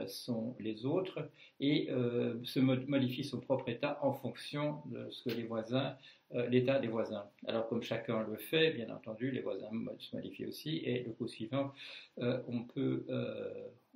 sont 0.07 0.55
les 0.59 0.85
autres 0.85 1.29
et 1.59 1.89
euh, 1.89 2.35
se 2.43 2.59
modifie 2.59 3.23
son 3.23 3.39
propre 3.39 3.69
état 3.69 3.99
en 4.01 4.13
fonction 4.13 4.81
de 4.85 5.09
ce 5.09 5.23
que 5.23 5.35
les 5.35 5.43
voisins, 5.43 5.95
euh, 6.33 6.47
l'état 6.47 6.79
des 6.79 6.87
voisins. 6.87 7.25
Alors, 7.47 7.67
comme 7.67 7.83
chacun 7.83 8.23
le 8.23 8.37
fait, 8.37 8.71
bien 8.71 8.93
entendu, 8.93 9.31
les 9.31 9.41
voisins 9.41 9.69
se 9.99 10.15
modifient 10.15 10.47
aussi 10.47 10.77
et 10.77 11.03
le 11.03 11.11
coup 11.11 11.27
suivant, 11.27 11.73
on 12.17 12.63
peut, 12.63 13.05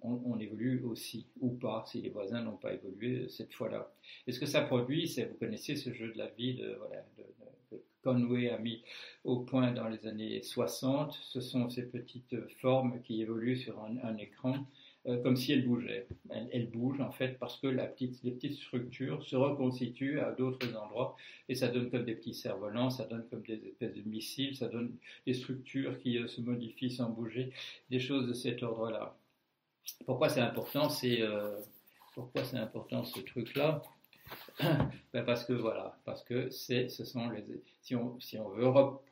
on, 0.02 0.40
évolue 0.40 0.82
aussi 0.84 1.28
ou 1.42 1.50
pas 1.50 1.84
si 1.88 2.02
les 2.02 2.10
voisins 2.10 2.42
n'ont 2.42 2.58
pas 2.58 2.74
évolué 2.74 3.28
cette 3.28 3.54
fois-là. 3.54 3.92
Et 4.28 4.32
ce 4.32 4.40
que 4.40 4.46
ça 4.46 4.62
produit, 4.62 5.08
c'est, 5.08 5.26
vous 5.26 5.36
connaissez 5.36 5.76
ce 5.76 5.92
jeu 5.92 6.12
de 6.12 6.18
la 6.18 6.28
vie 6.28 6.56
de, 6.56 6.76
voilà, 6.76 7.04
Conway 8.04 8.50
a 8.50 8.58
mis 8.58 8.84
au 9.24 9.40
point 9.40 9.72
dans 9.72 9.88
les 9.88 10.08
années 10.08 10.42
60. 10.42 11.14
Ce 11.14 11.42
sont 11.42 11.70
ces 11.70 11.84
petites 11.84 12.36
formes 12.62 13.02
qui 13.02 13.22
évoluent 13.22 13.58
sur 13.58 13.82
un, 13.84 14.18
écran 14.18 14.66
comme 15.06 15.36
si 15.36 15.54
elles 15.54 15.66
bougeaient. 15.66 16.08
Elles, 16.30 16.70
bougent 16.70 17.02
en 17.02 17.12
fait 17.12 17.40
parce 17.40 17.58
que 17.58 17.68
la 17.68 17.86
petite, 17.86 18.22
les 18.24 18.32
petites 18.32 18.56
structures 18.56 19.24
se 19.24 19.36
reconstituent 19.36 20.20
à 20.20 20.32
d'autres 20.32 20.76
endroits 20.76 21.16
et 21.48 21.56
ça 21.56 21.70
donne 21.70 21.90
comme 21.90 22.04
des 22.04 22.16
petits 22.16 22.34
cerfs-volants, 22.34 22.90
ça 22.90 23.06
donne 23.06 23.26
comme 23.30 23.42
des 23.42 23.66
espèces 23.66 23.96
de 23.96 24.02
missiles, 24.02 24.56
ça 24.56 24.68
donne 24.68 24.96
des 25.26 25.34
structures 25.34 25.98
qui 26.00 26.20
se 26.28 26.42
modifient 26.42 26.92
sans 26.92 27.10
bouger, 27.10 27.52
des 27.90 28.00
choses 28.00 28.28
de 28.28 28.34
cet 28.34 28.62
ordre-là. 28.62 29.16
Pourquoi 30.06 30.30
c'est 30.30 30.42
important 30.42 30.90
C'est 30.90 31.24
pourquoi 32.14 32.44
c'est 32.44 32.58
important 32.58 33.04
ce 33.04 33.20
truc-là? 33.22 33.82
Ben 35.14 35.24
Parce 35.24 35.46
que 35.46 35.54
voilà, 35.54 35.98
parce 36.06 36.24
que 36.24 36.50
c'est, 36.50 36.90
ce 36.90 37.04
sont 37.04 37.30
les, 37.30 37.44
si 37.82 37.96
on, 37.96 38.20
si 38.20 38.38
on 38.38 38.50
veut 38.50 38.70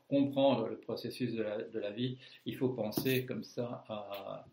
comprendre 0.10 0.68
le 0.68 0.78
processus 0.78 1.34
de 1.34 1.80
la, 1.80 1.92
vie, 1.92 2.18
il 2.46 2.56
faut 2.56 2.70
penser 2.70 3.26
comme 3.26 3.44
ça 3.44 3.84
à, 3.88 4.46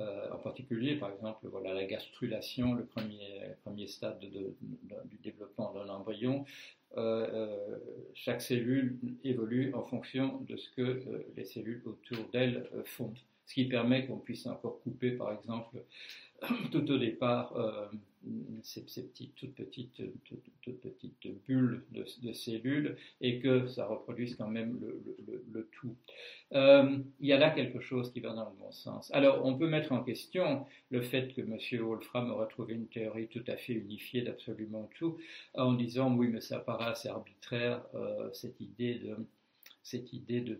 euh, 0.00 0.32
en 0.32 0.38
particulier, 0.38 0.96
par 0.96 1.12
exemple, 1.12 1.46
voilà, 1.48 1.72
la 1.72 1.84
gastrulation, 1.84 2.74
le 2.74 2.84
premier, 2.84 3.42
premier 3.62 3.86
stade 3.86 4.18
de, 4.20 4.54
du 5.04 5.18
développement 5.22 5.72
d'un 5.72 5.88
embryon. 5.88 6.44
Euh, 6.96 7.26
euh, 7.32 7.76
chaque 8.14 8.40
cellule 8.40 8.98
évolue 9.24 9.74
en 9.74 9.82
fonction 9.82 10.40
de 10.48 10.56
ce 10.56 10.70
que 10.70 11.02
les 11.36 11.44
cellules 11.44 11.82
autour 11.84 12.24
d'elle 12.32 12.68
font, 12.84 13.12
ce 13.46 13.54
qui 13.54 13.64
permet 13.66 14.06
qu'on 14.06 14.18
puisse 14.18 14.46
encore 14.46 14.80
couper, 14.82 15.12
par 15.12 15.32
exemple, 15.32 15.82
tout 16.72 16.90
au 16.90 16.98
départ 16.98 17.52
ces, 18.62 18.82
petites, 18.82 19.34
toutes 19.34 19.54
petites, 19.54 20.02
petites 20.62 21.46
bulles 21.46 21.84
de, 21.92 22.32
cellules 22.32 22.96
et 23.20 23.40
que 23.40 23.66
ça 23.68 23.86
reproduise 23.86 24.36
quand 24.36 24.48
même 24.48 24.80
le, 25.52 25.68
tout. 25.72 25.96
Euh, 26.52 26.98
il 27.20 27.28
y 27.28 27.32
a 27.32 27.38
là 27.38 27.50
quelque 27.50 27.80
chose 27.80 28.12
qui 28.12 28.20
va 28.20 28.32
dans 28.32 28.48
le 28.48 28.56
bon 28.56 28.70
sens. 28.70 29.10
Alors, 29.12 29.44
on 29.44 29.56
peut 29.56 29.68
mettre 29.68 29.92
en 29.92 30.02
question 30.02 30.66
le 30.90 31.02
fait 31.02 31.32
que 31.34 31.40
M. 31.40 31.58
Wolfram 31.82 32.30
aurait 32.30 32.48
trouvé 32.48 32.74
une 32.74 32.86
théorie 32.86 33.28
tout 33.28 33.44
à 33.46 33.56
fait 33.56 33.74
unifiée 33.74 34.22
d'absolument 34.22 34.88
tout 34.96 35.18
en 35.54 35.72
disant 35.74 36.14
oui, 36.14 36.28
mais 36.28 36.40
ça 36.40 36.58
paraît 36.58 36.90
assez 36.90 37.08
arbitraire, 37.08 37.82
euh, 37.94 38.30
cette 38.32 38.60
idée 38.60 38.94
de 38.96 39.16
cette 39.84 40.14
idée 40.14 40.40
de, 40.40 40.58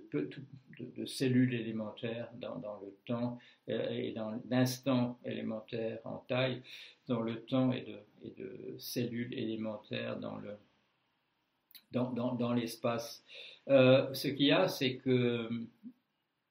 cellules 1.07 1.54
élémentaires 1.54 2.31
dans, 2.35 2.78
le 2.83 2.95
temps 3.07 3.38
euh, 3.71 3.88
et 3.90 4.12
dans 4.12 4.38
l'instant 4.50 5.19
élémentaire 5.25 5.99
en 6.04 6.19
taille, 6.19 6.62
dans 7.09 7.23
le 7.23 7.43
temps 7.43 7.73
et 7.73 7.87
de, 8.37 8.75
cellules 8.78 9.33
élémentaires 9.33 10.19
dans 10.21 10.37
le 10.37 10.57
dans, 11.90 12.11
dans, 12.11 12.52
l'espace. 12.52 13.25
Euh, 13.69 14.12
ce 14.14 14.26
qu'il 14.26 14.47
y 14.47 14.52
a, 14.52 14.66
c'est 14.66 14.97
que 14.97 15.49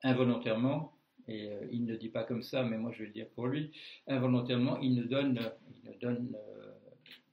involontairement, 0.01 0.93
et 1.27 1.49
euh, 1.49 1.67
il 1.69 1.85
ne 1.85 1.97
dit 1.97 2.07
pas 2.07 2.23
comme 2.23 2.41
ça, 2.41 2.63
mais 2.63 2.77
moi 2.77 2.91
je 2.93 2.99
vais 2.99 3.07
le 3.07 3.13
dire 3.13 3.27
pour 3.35 3.47
lui, 3.47 3.71
involontairement, 4.07 4.79
il 4.79 4.93
il 4.93 4.95
nous 4.95 5.99
donne 5.99 6.35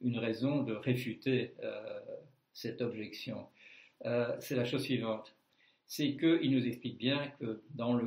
une 0.02 0.18
raison 0.18 0.64
de 0.64 0.74
réfuter 0.74 1.54
cette 2.52 2.82
objection. 2.82 3.46
Euh, 4.06 4.36
c'est 4.40 4.56
la 4.56 4.64
chose 4.64 4.82
suivante. 4.82 5.34
C'est 5.86 6.16
qu'il 6.16 6.50
nous 6.52 6.66
explique 6.66 6.98
bien 6.98 7.32
que 7.40 7.62
dans 7.74 7.98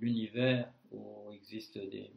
l'univers 0.00 0.68
où 0.90 1.32
existent 1.32 1.80
des, 1.80 2.10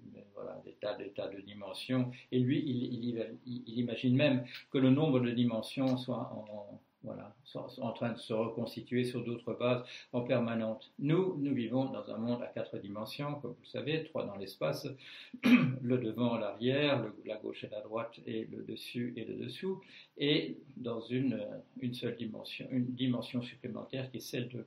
tas, 0.82 0.96
des 0.96 1.10
tas 1.10 1.28
de 1.28 1.40
dimensions, 1.40 2.12
et 2.32 2.40
lui, 2.40 2.60
il, 2.60 3.80
imagine 3.80 4.16
même 4.16 4.46
que 4.72 4.78
le 4.78 4.90
nombre 4.90 5.20
de 5.22 5.32
dimensions 5.32 5.98
soit 5.98 6.30
en, 6.34 6.82
voilà, 7.06 7.36
en 7.82 7.92
train 7.94 8.12
de 8.12 8.18
se 8.18 8.34
reconstituer 8.34 9.04
sur 9.04 9.24
d'autres 9.24 9.54
bases 9.54 9.84
en 10.12 10.22
permanente. 10.22 10.92
Nous, 11.00 11.38
nous 11.38 11.54
vivons 11.54 11.86
dans 11.86 12.10
un 12.10 12.18
monde 12.18 12.42
à 12.42 12.48
quatre 12.48 12.78
dimensions, 12.78 13.36
comme 13.36 13.52
vous 13.52 13.62
le 13.62 13.68
savez, 13.68 14.04
trois 14.06 14.26
dans 14.26 14.36
l'espace, 14.36 14.88
le 15.44 15.98
devant, 15.98 16.38
l'arrière, 16.38 17.06
la 17.26 17.38
gauche 17.38 17.64
et 17.64 17.70
la 17.70 17.82
droite, 17.82 18.20
et 18.26 18.46
le 18.46 18.64
dessus 18.64 19.14
et 19.16 19.26
le 19.26 19.36
dessous, 19.36 19.82
et 20.18 20.58
dans 20.76 21.02
une, 21.02 21.46
une 21.80 21.94
seule 21.94 22.18
dimension, 22.18 22.68
une 22.72 22.88
dimension 22.88 23.42
supplémentaire 23.42 24.10
qui 24.12 24.18
est 24.18 24.22
celle 24.22 24.66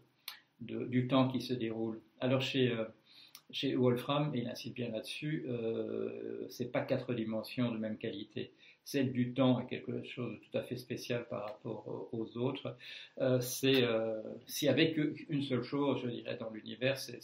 de, 0.60 0.86
du 0.86 1.08
temps 1.08 1.28
qui 1.28 1.40
se 1.40 1.54
déroule. 1.54 2.00
Alors 2.20 2.40
chez, 2.40 2.70
euh, 2.70 2.84
chez 3.50 3.74
Wolfram, 3.74 4.34
et 4.34 4.40
il 4.40 4.48
insiste 4.48 4.74
bien 4.74 4.90
là-dessus, 4.90 5.44
euh, 5.48 6.46
c'est 6.48 6.70
pas 6.70 6.82
quatre 6.82 7.14
dimensions 7.14 7.72
de 7.72 7.78
même 7.78 7.98
qualité 7.98 8.52
celle 8.88 9.12
du 9.12 9.34
temps 9.34 9.60
est 9.60 9.66
quelque 9.66 10.02
chose 10.02 10.32
de 10.32 10.38
tout 10.38 10.56
à 10.56 10.62
fait 10.62 10.78
spécial 10.78 11.26
par 11.28 11.42
rapport 11.44 12.08
aux 12.10 12.38
autres. 12.38 12.74
Euh, 13.20 13.38
c'est 13.38 13.82
euh, 13.82 14.22
s'il 14.46 14.64
y 14.64 14.70
avait 14.70 14.94
qu'une 14.94 15.42
seule 15.42 15.62
chose, 15.62 16.00
je 16.02 16.08
dirais, 16.08 16.38
dans 16.40 16.48
l'univers, 16.48 16.98
c'est 16.98 17.20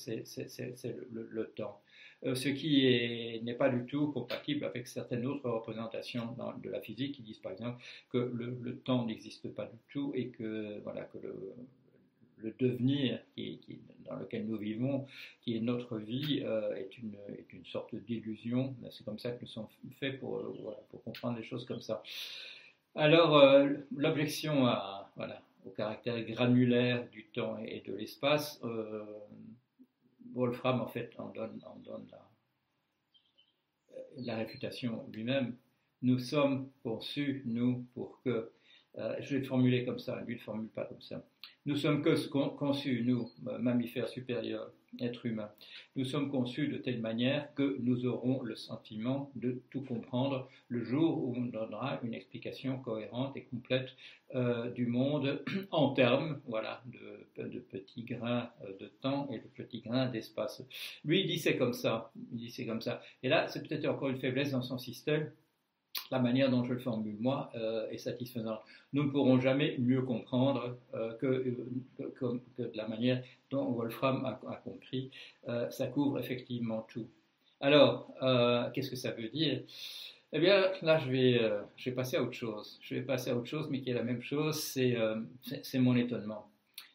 le, 1.10 1.52
temps. 1.56 1.80
Euh, 2.26 2.34
ce 2.34 2.50
qui 2.50 3.40
n'est 3.42 3.54
pas 3.54 3.70
du 3.70 3.86
tout 3.86 4.08
compatible 4.08 4.66
avec 4.66 4.86
certaines 4.86 5.24
autres 5.24 5.48
représentations 5.48 6.36
de 6.62 6.68
la 6.68 6.82
physique 6.82 7.14
qui 7.14 7.22
disent 7.22 7.38
par 7.38 7.52
exemple 7.52 7.82
que 8.10 8.18
le, 8.18 8.76
temps 8.80 9.06
n'existe 9.06 9.48
pas 9.48 9.64
du 9.64 9.78
tout 9.88 10.12
et 10.14 10.28
que 10.28 10.80
voilà 10.82 11.04
que 11.04 11.18
le 12.36 12.54
devenir 12.58 13.20
qui, 13.34 13.58
dans 14.04 14.16
lequel 14.16 14.46
nous 14.46 14.56
vivons, 14.56 15.06
qui 15.40 15.56
est 15.56 15.60
notre 15.60 15.98
vie, 15.98 16.42
euh, 16.44 16.74
est, 16.74 16.98
une, 16.98 17.16
sorte 17.64 17.94
d'illusion. 17.94 18.74
C'est 18.90 19.04
comme 19.04 19.18
ça 19.18 19.30
que 19.30 19.42
nous 19.42 19.48
sommes 19.48 19.68
faits 19.98 20.20
pour, 20.20 20.38
euh, 20.38 20.98
comprendre 21.04 21.38
les 21.38 21.44
choses 21.44 21.64
comme 21.64 21.80
ça. 21.80 22.02
Alors, 22.94 23.36
euh, 23.36 23.70
l'objection 23.96 24.66
au 25.64 25.70
caractère 25.70 26.20
granulaire 26.24 27.08
du 27.10 27.24
temps 27.26 27.58
et, 27.58 27.82
de 27.86 27.94
l'espace, 27.94 28.60
Wolfram 30.34 30.80
en 30.80 30.86
fait 30.86 31.12
en 31.18 31.28
donne, 31.28 31.60
la, 32.10 32.28
la 34.16 34.36
réfutation 34.36 35.06
lui-même. 35.12 35.56
Nous 36.02 36.18
sommes 36.18 36.70
conçus, 36.82 37.42
nous, 37.46 37.86
pour 37.94 38.20
que 38.22 38.52
je 39.20 39.34
vais 39.34 39.40
le 39.40 39.46
formuler 39.46 39.84
comme 39.84 39.98
ça, 39.98 40.20
lui 40.20 40.34
ne 40.34 40.38
le 40.38 40.44
formule 40.44 40.68
pas 40.68 40.84
comme 40.84 41.00
ça. 41.00 41.24
Nous 41.66 41.76
sommes 41.76 42.02
conçus, 42.58 43.04
nous, 43.06 43.30
mammifères 43.58 44.08
supérieurs, 44.08 44.70
êtres 45.00 45.24
humains, 45.24 45.50
nous 45.96 46.04
sommes 46.04 46.30
conçus 46.30 46.68
de 46.68 46.76
telle 46.76 47.00
manière 47.00 47.54
que 47.54 47.78
nous 47.80 48.04
aurons 48.04 48.42
le 48.42 48.54
sentiment 48.54 49.30
de 49.34 49.62
tout 49.70 49.80
comprendre 49.80 50.48
le 50.68 50.84
jour 50.84 51.24
où 51.24 51.34
on 51.36 51.46
donnera 51.46 52.00
une 52.02 52.12
explication 52.12 52.78
cohérente 52.78 53.36
et 53.36 53.44
complète 53.44 53.88
euh, 54.34 54.70
du 54.72 54.86
monde 54.86 55.42
en 55.70 55.94
termes 55.94 56.40
voilà, 56.46 56.82
de, 56.86 57.42
de, 57.44 57.58
petits 57.60 58.02
grains 58.02 58.50
euh, 58.62 58.76
de 58.78 58.86
temps 59.00 59.28
et 59.30 59.38
de 59.38 59.48
petits 59.54 59.80
grains 59.80 60.08
d'espace. 60.08 60.62
Lui, 61.04 61.20
il 61.20 61.26
dit 61.26 61.38
c'est 61.38 61.56
comme 61.56 61.72
ça. 61.72 62.12
Il 62.32 62.38
dit 62.38 62.50
c'est 62.50 62.66
comme 62.66 62.82
ça. 62.82 63.00
Et 63.22 63.28
là, 63.28 63.48
c'est 63.48 63.66
peut-être 63.66 63.86
encore 63.86 64.10
une 64.10 64.18
faiblesse 64.18 64.50
dans 64.50 64.62
son 64.62 64.78
système 64.78 65.30
la 66.10 66.18
manière 66.18 66.50
dont 66.50 66.64
je 66.64 66.74
le 66.74 66.78
formule 66.78 67.16
moi 67.18 67.50
euh, 67.54 67.88
est 67.90 67.98
satisfaisante. 67.98 68.60
Nous 68.92 69.04
ne 69.04 69.10
pourrons 69.10 69.40
jamais 69.40 69.76
mieux 69.78 70.02
comprendre 70.02 70.76
euh, 70.94 71.14
que, 71.14 71.56
que, 71.98 72.40
de 72.58 72.70
la 72.74 72.86
manière 72.88 73.22
dont 73.50 73.72
Wolfram 73.72 74.24
a, 74.24 74.56
compris. 74.56 75.10
Euh, 75.48 75.70
ça 75.70 75.86
couvre 75.86 76.18
effectivement 76.18 76.86
tout. 76.88 77.06
Alors, 77.60 78.12
qu'est-ce 78.74 78.90
que 78.90 78.96
ça 78.96 79.12
veut 79.12 79.28
dire? 79.28 79.62
Eh 80.32 80.40
bien, 80.40 80.66
là, 80.82 80.98
je 80.98 81.10
vais, 81.10 81.40
je 81.76 81.88
vais 81.88 81.96
passer 81.96 82.16
à 82.16 82.22
autre 82.22 82.32
chose. 82.32 82.78
Je 82.82 82.96
vais 82.96 83.02
passer 83.02 83.30
à 83.30 83.36
autre 83.36 83.46
chose, 83.46 83.68
mais 83.70 83.80
qui 83.80 83.90
est 83.90 83.94
la 83.94 84.02
même 84.02 84.20
chose, 84.20 84.60
c'est 84.60 85.78
mon 85.78 85.96
étonnement. 85.96 86.50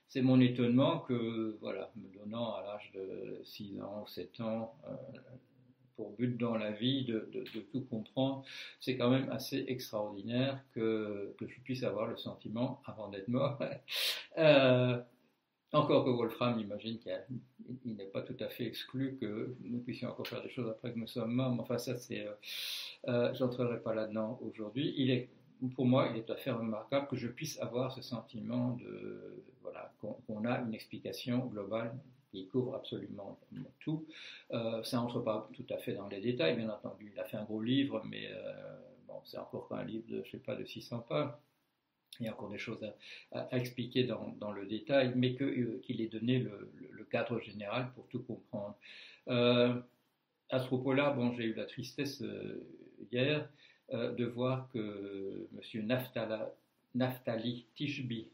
C'est 0.09 0.21
mon 0.21 0.39
étonnement 0.39 0.99
que, 0.99 1.57
voilà, 1.61 1.91
me 1.95 2.13
donnant 2.13 2.53
à 2.53 2.63
l'âge 2.63 2.91
de 2.93 3.41
6 3.43 3.81
ans, 3.81 4.05
7 4.05 4.41
ans, 4.41 4.75
pour 5.99 6.11
but 6.11 6.37
dans 6.37 6.55
la 6.55 6.71
vie 6.71 7.03
de, 7.03 7.29
tout 7.73 7.81
comprendre, 7.81 8.45
c'est 8.79 8.95
quand 8.95 9.09
même 9.09 9.29
assez 9.31 9.65
extraordinaire 9.67 10.63
que, 10.73 11.35
je 11.41 11.59
puisse 11.65 11.83
avoir 11.83 12.07
le 12.07 12.15
sentiment, 12.15 12.81
avant 12.85 13.09
d'être 13.09 13.27
mort, 13.27 13.59
euh, 14.37 14.97
encore 15.73 16.05
que 16.05 16.09
Wolfram 16.09 16.57
imagine 16.57 16.99
qu'il 16.99 17.97
n'est 17.97 18.05
pas 18.05 18.21
tout 18.21 18.37
à 18.39 18.47
fait 18.47 18.63
exclu 18.65 19.17
que 19.19 19.53
nous 19.59 19.79
puissions 19.79 20.07
encore 20.07 20.25
faire 20.25 20.41
des 20.41 20.49
choses 20.49 20.69
après 20.69 20.93
que 20.93 20.99
nous 20.99 21.07
sommes 21.07 21.33
morts, 21.33 21.53
mais 21.53 21.59
enfin 21.59 21.77
ça 21.77 21.97
c'est... 21.97 22.25
Euh, 22.25 22.33
euh, 23.09 23.33
j'entrerai 23.33 23.81
pas 23.81 23.93
là-dedans 23.93 24.39
aujourd'hui. 24.41 24.93
Il 24.95 25.11
est, 25.11 25.27
pour 25.75 25.85
moi, 25.85 26.07
il 26.11 26.19
est 26.19 26.23
tout 26.23 26.31
à 26.31 26.37
fait 26.37 26.51
remarquable 26.51 27.09
que 27.09 27.17
je 27.17 27.27
puisse 27.27 27.59
avoir 27.59 27.91
ce 27.91 28.01
sentiment 28.01 28.77
de, 28.77 29.43
voilà, 29.63 29.91
qu'on 29.99 30.45
a 30.45 30.61
une 30.61 30.73
explication 30.73 31.39
globale 31.47 31.93
qui 32.31 32.47
couvre 32.47 32.75
absolument 32.75 33.39
tout. 33.79 34.05
Euh, 34.51 34.83
ça 34.83 34.97
n'entre 34.97 35.19
pas 35.19 35.49
tout 35.53 35.65
à 35.69 35.77
fait 35.77 35.93
dans 35.93 36.07
les 36.07 36.21
détails, 36.21 36.55
bien 36.55 36.69
entendu. 36.69 37.11
Il 37.13 37.19
a 37.19 37.23
fait 37.25 37.37
un 37.37 37.43
gros 37.43 37.61
livre, 37.61 38.03
mais 38.05 38.29
euh, 38.31 38.79
bon, 39.07 39.21
c'est 39.25 39.37
encore 39.37 39.67
un 39.71 39.83
livre 39.83 40.05
de, 40.07 40.23
je 40.23 40.31
sais 40.31 40.37
pas, 40.37 40.55
de 40.55 40.65
600 40.65 40.99
pages. 41.07 41.31
Il 42.19 42.25
y 42.25 42.29
a 42.29 42.33
encore 42.33 42.49
des 42.49 42.57
choses 42.57 42.79
à, 43.31 43.47
expliquer 43.55 44.03
dans, 44.03 44.51
le 44.51 44.65
détail, 44.65 45.13
mais 45.15 45.35
euh, 45.41 45.79
qu'il 45.83 46.01
ait 46.01 46.07
donné 46.07 46.39
le, 46.39 46.71
cadre 47.09 47.39
général 47.39 47.91
pour 47.95 48.07
tout 48.07 48.21
comprendre. 48.21 48.77
à 49.25 50.59
ce 50.59 50.67
propos-là, 50.67 51.09
bon, 51.09 51.33
j'ai 51.33 51.45
eu 51.45 51.55
la 51.55 51.65
tristesse 51.65 52.23
hier 53.11 53.49
de 53.91 54.25
voir 54.25 54.69
que 54.71 55.47
M. 55.73 55.87
Naftali 56.93 57.65
Tishbi, 57.73 58.27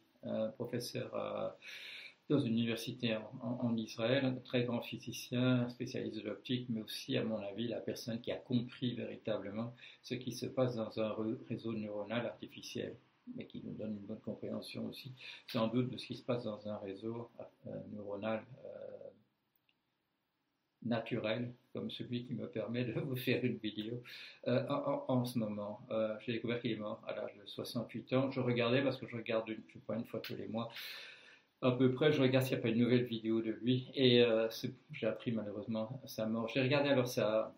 professeur 0.57 1.55
dans 2.29 2.39
une 2.39 2.53
université 2.53 3.15
en, 3.41 3.77
Israël, 3.77 4.25
un 4.25 4.33
très 4.33 4.63
grand 4.63 4.81
physicien, 4.81 5.69
spécialiste 5.69 6.17
de 6.17 6.27
l'optique, 6.27 6.67
mais 6.69 6.81
aussi, 6.81 7.17
à 7.17 7.23
mon 7.23 7.37
avis, 7.37 7.67
la 7.67 7.79
personne 7.79 8.19
qui 8.19 8.31
a 8.31 8.35
compris 8.35 8.95
véritablement 8.95 9.75
ce 10.01 10.15
qui 10.15 10.31
se 10.31 10.47
passe 10.47 10.75
dans 10.75 10.99
un 10.99 11.15
réseau 11.47 11.73
neuronal 11.73 12.25
artificiel, 12.25 12.95
mais 13.35 13.45
qui 13.45 13.61
nous 13.63 13.73
donne 13.73 13.91
une 13.91 14.05
bonne 14.05 14.21
compréhension 14.21 14.87
aussi, 14.87 15.11
sans 15.47 15.67
doute, 15.67 15.89
de 15.89 15.97
ce 15.97 16.07
qui 16.07 16.15
se 16.15 16.23
passe 16.23 16.43
dans 16.45 16.67
un 16.67 16.77
réseau 16.77 17.29
euh, 17.67 17.71
neuronal 17.93 18.43
euh, 18.65 18.69
naturel, 20.83 21.53
comme 21.73 21.91
celui 21.91 22.25
qui 22.25 22.33
me 22.33 22.47
permet 22.47 22.85
de 22.85 22.99
vous 22.99 23.15
faire 23.15 23.43
une 23.45 23.57
vidéo 23.57 24.01
euh, 24.47 24.65
en, 24.67 25.25
ce 25.25 25.37
moment. 25.37 25.81
J'ai 26.21 26.33
découvert 26.33 26.59
qu'il 26.59 26.71
est 26.71 26.77
mort 26.77 27.03
à 27.07 27.15
l'âge 27.15 27.33
de 27.35 27.45
68 27.45 28.13
ans. 28.13 28.31
Je 28.31 28.39
regardais, 28.39 28.83
parce 28.83 28.97
que 28.97 29.07
je 29.07 29.15
regarde 29.15 29.49
une, 29.49 30.05
fois 30.05 30.19
tous 30.19 30.35
les 30.35 30.47
mois, 30.47 30.69
à 31.61 31.71
peu 31.71 31.91
près, 31.91 32.11
je 32.11 32.21
regarde 32.21 32.45
s'il 32.45 32.55
n'y 32.55 32.59
a 32.59 32.63
pas 32.63 32.69
une 32.69 32.79
nouvelle 32.79 33.05
vidéo 33.05 33.41
de 33.41 33.51
lui. 33.51 33.89
Et 33.95 34.21
euh, 34.21 34.47
j'ai 34.91 35.07
appris 35.07 35.31
malheureusement 35.31 36.01
sa 36.05 36.25
mort. 36.25 36.47
J'ai 36.47 36.61
regardé 36.61 36.89
alors 36.89 37.07
sa, 37.07 37.55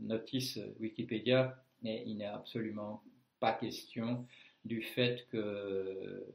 notice 0.00 0.58
Wikipédia, 0.80 1.62
et 1.84 2.02
il 2.06 2.18
n'est 2.18 2.24
absolument 2.24 3.02
pas 3.40 3.52
question 3.52 4.26
du 4.64 4.82
fait 4.82 5.26
que 5.30 6.26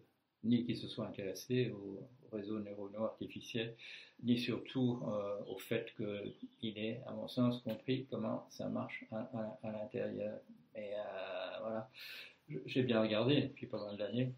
ni 0.44 0.66
qu'il 0.66 0.78
se 0.78 0.88
soit 0.88 1.06
intéressé 1.06 1.72
au, 1.72 2.08
réseau 2.32 2.60
neuronaux 2.60 3.04
artificiel, 3.04 3.76
ni 4.24 4.38
surtout 4.38 5.04
euh, 5.06 5.38
au 5.48 5.58
fait 5.58 5.94
qu'il 5.98 6.78
ait, 6.78 7.02
à 7.06 7.12
mon 7.12 7.28
sens, 7.28 7.62
compris 7.62 8.08
comment 8.10 8.48
ça 8.50 8.70
marche 8.70 9.04
à, 9.12 9.60
l'intérieur. 9.64 10.40
Et 10.74 10.94
euh, 10.94 11.60
voilà, 11.60 11.90
j'ai 12.66 12.84
bien 12.84 13.02
regardé 13.02 13.42
depuis 13.42 13.68
pas 13.68 13.84
mal 13.86 13.98
d'années 13.98 14.34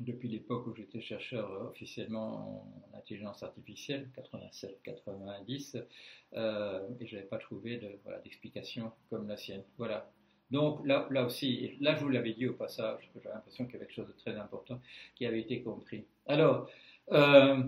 depuis 0.00 0.28
l'époque 0.28 0.66
où 0.66 0.74
j'étais 0.74 1.00
chercheur 1.00 1.50
euh, 1.52 1.68
officiellement 1.68 2.64
en 2.92 2.98
intelligence 2.98 3.42
artificielle, 3.42 4.10
87-90, 4.16 5.84
euh, 6.32 6.88
et 7.00 7.06
je 7.06 7.16
n'avais 7.16 7.28
pas 7.28 7.38
trouvé 7.38 7.80
d'explication 8.24 8.86
de, 8.86 8.90
comme 9.10 9.28
la 9.28 9.36
sienne. 9.36 9.62
Voilà. 9.76 10.10
Donc 10.50 10.84
là, 10.86 11.06
là 11.10 11.24
aussi, 11.24 11.76
là 11.80 11.94
je 11.94 12.00
vous 12.00 12.08
l'avais 12.08 12.32
dit 12.32 12.46
au 12.48 12.54
passage, 12.54 13.08
j'avais 13.14 13.34
l'impression 13.34 13.66
qu'il 13.66 13.74
y 13.74 13.76
avait 13.76 13.86
quelque 13.86 13.94
chose 13.94 14.08
de 14.08 14.18
très 14.20 14.36
important 14.36 14.80
qui 15.14 15.26
avait 15.26 15.40
été 15.40 15.62
compris. 15.62 16.06
Alors, 16.26 16.68
euh, 17.12 17.62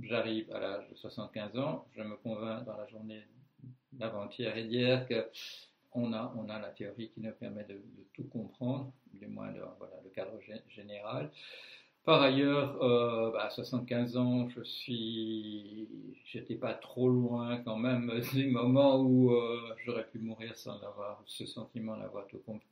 j'arrive 0.00 0.52
à 0.52 0.60
l'âge 0.60 0.88
de 0.90 0.94
75 0.96 1.56
ans, 1.58 1.86
je 1.96 2.02
me 2.02 2.16
convainc 2.16 2.64
dans 2.64 2.76
la 2.76 2.86
journée 2.88 3.22
d'avant-hier 3.92 4.54
et 4.56 4.64
d'hier 4.64 5.08
que 5.08 5.26
on 5.96 6.12
a, 6.12 6.32
on 6.36 6.48
a 6.48 6.58
la 6.58 6.68
théorie 6.68 7.10
qui 7.10 7.20
nous 7.20 7.32
permet 7.32 7.64
de, 7.64 7.80
tout 8.14 8.24
comprendre, 8.24 8.92
du 9.12 9.26
moins 9.26 9.52
voilà, 9.78 9.96
le 10.04 10.10
cadre 10.10 10.38
général. 10.68 11.30
Par 12.04 12.22
ailleurs, 12.22 12.80
euh, 12.84 13.32
bah, 13.32 13.46
à 13.46 13.50
75 13.50 14.16
ans, 14.16 14.48
je 14.48 14.62
suis, 14.62 15.88
j'étais 16.24 16.54
pas 16.54 16.72
trop 16.74 17.08
loin 17.08 17.58
quand 17.64 17.76
même 17.76 18.20
du 18.32 18.46
moment 18.46 19.00
où 19.00 19.32
euh, 19.32 19.74
j'aurais 19.84 20.06
pu 20.06 20.20
mourir 20.20 20.54
sans 20.56 20.80
avoir 20.84 21.20
ce 21.26 21.44
sentiment 21.46 21.96
d'avoir 21.96 22.28
tout 22.28 22.38
compris. 22.46 22.68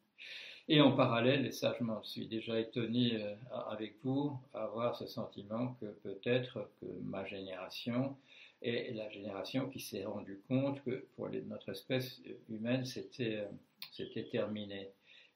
Et 0.69 0.81
en 0.81 0.93
parallèle, 0.93 1.47
et 1.47 1.50
ça 1.50 1.75
je 1.76 1.85
m'en 1.85 2.02
suis 2.04 2.28
déjà 2.28 2.61
étonné 2.61 3.21
euh, 3.21 3.35
avec 3.71 3.97
vous, 4.04 4.38
avoir 4.54 4.95
ce 4.95 5.07
sentiment 5.09 5.76
que 5.81 5.87
peut-être 5.87 6.71
que 6.81 6.87
ma 7.02 7.25
génération 7.26 8.16
et 8.64 8.92
la 8.94 9.11
génération 9.11 9.68
qui 9.68 9.78
s'est 9.78 10.04
rendue 10.04 10.40
compte 10.49 10.83
que 10.85 11.06
pour 11.16 11.28
notre 11.28 11.68
espèce 11.71 12.21
humaine, 12.49 12.85
c'était 12.85 13.47
terminé. 14.33 14.90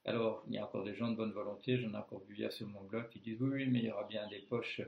Alors, 0.07 0.43
il 0.49 0.55
y 0.55 0.59
a 0.59 0.65
encore 0.65 0.85
des 0.85 0.95
gens 0.95 1.11
de 1.11 1.17
bonne 1.17 1.33
volonté, 1.33 1.77
j'en 1.77 1.93
ai 1.93 1.97
encore 1.97 2.23
vu 2.27 2.43
à 2.43 2.51
ce 2.51 2.65
mon 2.65 2.83
blog 2.85 3.11
qui 3.11 3.21
disent 3.21 3.43
oui, 3.43 3.67
mais 3.67 3.81
il 3.81 3.85
y 3.85 3.91
aura 3.91 4.05
bien 4.05 4.27
des 4.29 4.39
poches, 4.39 4.81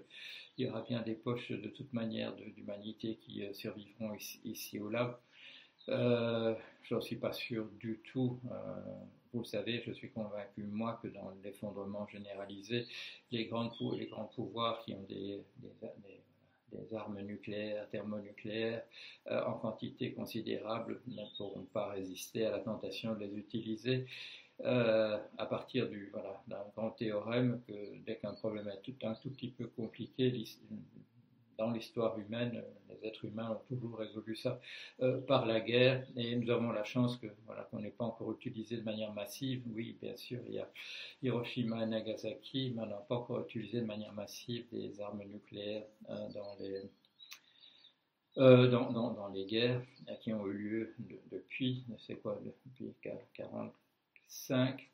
il 0.57 0.65
y 0.65 0.71
aura 0.71 0.81
bien 0.81 1.03
des 1.03 1.15
poches 1.15 1.53
de 1.53 1.69
toute 1.69 1.93
manière 1.93 2.35
d'humanité 2.35 3.17
qui 3.17 3.45
euh, 3.45 3.53
survivront 3.53 4.15
ici, 4.45 4.79
au 4.81 4.89
lab. 4.89 5.19
Euh, 5.91 6.55
je 6.85 6.95
n'en 6.95 7.03
suis 7.03 7.17
pas 7.17 7.35
sûr 7.35 7.67
du 7.79 8.01
tout. 8.05 8.41
Euh, 8.51 8.55
vous 9.35 9.41
le 9.41 9.45
savez, 9.45 9.83
je 9.85 9.93
suis 9.93 10.11
convaincu, 10.11 10.63
moi, 10.63 10.99
que 11.03 11.09
dans 11.09 11.31
l'effondrement 11.45 12.09
généralisé, 12.09 12.87
les, 13.31 13.45
grands 13.45 13.71
pouvoirs 14.35 14.83
qui 14.85 14.95
ont 14.95 15.03
des 15.03 15.41
armes 16.95 17.21
nucléaires, 17.21 17.89
thermonucléaires, 17.91 18.83
euh, 19.31 19.45
en 19.45 19.55
quantité 19.55 20.13
considérable 20.13 21.01
ne 21.07 21.23
pourront 21.37 21.67
pas 21.73 21.89
résister 21.91 22.47
à 22.47 22.51
la 22.51 22.61
tentation 22.61 23.15
de 23.15 23.21
les 23.21 23.37
utiliser. 23.37 24.07
Euh, 24.65 25.19
à 25.39 25.47
partir 25.47 25.89
du 25.89 26.11
voilà 26.13 26.43
d'un 26.47 26.63
grand 26.77 26.91
théorème 26.91 27.63
que 27.67 27.73
dès 28.05 28.17
qu'un 28.17 28.35
problème 28.35 28.69
est 28.69 28.83
tout, 28.83 28.95
un 29.03 29.15
tout 29.15 29.31
petit 29.31 29.49
peu 29.49 29.67
compliqué, 29.69 30.31
dans 31.61 31.71
l'histoire 31.71 32.19
humaine, 32.19 32.65
les 32.89 33.07
êtres 33.07 33.27
humains 33.27 33.51
ont 33.51 33.61
toujours 33.69 33.99
résolu 33.99 34.35
ça 34.35 34.59
euh, 35.03 35.21
par 35.21 35.45
la 35.45 35.61
guerre, 35.61 36.07
et 36.17 36.35
nous 36.35 36.51
avons 36.51 36.73
la 36.73 36.85
chance 36.85 37.19
que 37.19 37.27
voilà 37.45 37.65
qu'on 37.65 37.81
n'ait 37.81 37.91
pas 37.91 38.07
encore 38.07 38.33
utilisé 38.33 38.79
de 38.79 38.83
manière 38.83 39.13
massive. 39.13 39.63
Oui, 39.75 39.99
bien 40.01 40.17
sûr, 40.17 40.41
il 40.49 40.55
y 40.55 40.59
a 40.59 40.67
Hiroshima 41.23 41.83
et 41.83 41.87
Nagasaki, 41.87 42.73
mais 42.75 42.81
on 42.83 42.87
n'a 42.87 42.97
pas 42.97 43.17
encore 43.17 43.43
utilisé 43.43 43.83
de 43.83 43.87
manière 43.87 44.15
massive 44.15 44.65
des 44.73 45.03
armes 45.03 45.23
nucléaires 45.25 45.85
euh, 46.09 46.31
dans 46.31 46.57
les 46.59 46.81
euh, 48.39 48.69
dans, 48.69 48.91
dans, 48.91 49.29
les 49.29 49.45
guerres 49.45 49.83
qui 50.21 50.33
ont 50.33 50.47
eu 50.47 50.53
lieu 50.53 50.95
depuis, 51.31 51.85
c'est 51.99 52.17
quoi, 52.23 52.41
depuis 52.43 52.71
1945 52.81 54.89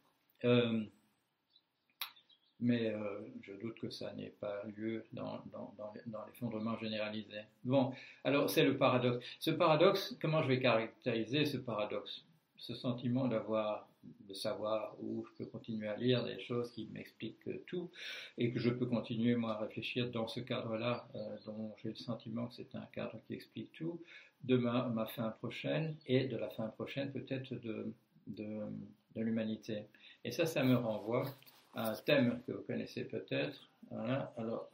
mais 2.60 2.90
euh, 2.90 3.20
je 3.42 3.52
doute 3.52 3.78
que 3.78 3.90
ça 3.90 4.12
n'ait 4.14 4.34
pas 4.40 4.62
lieu 4.76 5.04
dans, 5.12 5.42
dans, 5.52 5.74
dans, 5.76 6.24
l'effondrement 6.26 6.78
généralisé. 6.78 7.40
Bon, 7.64 7.92
alors 8.24 8.48
c'est 8.48 8.64
le 8.64 8.76
paradoxe. 8.76 9.24
Ce 9.38 9.50
paradoxe, 9.50 10.16
comment 10.20 10.42
je 10.42 10.48
vais 10.48 10.60
caractériser 10.60 11.44
ce 11.44 11.58
paradoxe? 11.58 12.24
Ce 12.56 12.74
sentiment 12.74 13.28
d'avoir, 13.28 13.86
de 14.26 14.32
savoir 14.32 14.94
où 15.00 15.26
je 15.26 15.44
peux 15.44 15.50
continuer 15.50 15.88
à 15.88 15.96
lire 15.96 16.24
des 16.24 16.40
choses 16.40 16.72
qui 16.72 16.88
m'expliquent 16.92 17.66
tout 17.66 17.90
et 18.38 18.50
que 18.50 18.58
je 18.58 18.70
peux 18.70 18.86
continuer 18.86 19.36
moi 19.36 19.56
à 19.56 19.58
réfléchir 19.58 20.10
dans 20.10 20.26
ce 20.26 20.40
cadre-là 20.40 21.06
euh, 21.14 21.36
dont 21.44 21.74
j'ai 21.82 21.90
le 21.90 21.96
sentiment 21.96 22.46
que 22.46 22.54
c'est 22.54 22.74
un 22.74 22.86
cadre 22.92 23.20
qui 23.26 23.34
explique 23.34 23.72
tout, 23.72 24.00
de 24.44 24.56
ma, 24.56 25.06
fin 25.06 25.30
prochaine 25.30 25.96
et 26.06 26.26
de 26.26 26.36
la 26.36 26.48
fin 26.48 26.68
prochaine 26.68 27.12
peut-être 27.12 27.54
de, 27.54 27.92
de 28.28 29.20
l'humanité. 29.20 29.84
Et 30.24 30.32
ça, 30.32 30.46
ça 30.46 30.62
me 30.62 30.76
renvoie 30.76 31.26
un 31.76 31.94
thème 31.94 32.42
que 32.46 32.52
vous 32.52 32.62
connaissez 32.62 33.04
peut-être. 33.04 33.70
Alors, 33.90 34.70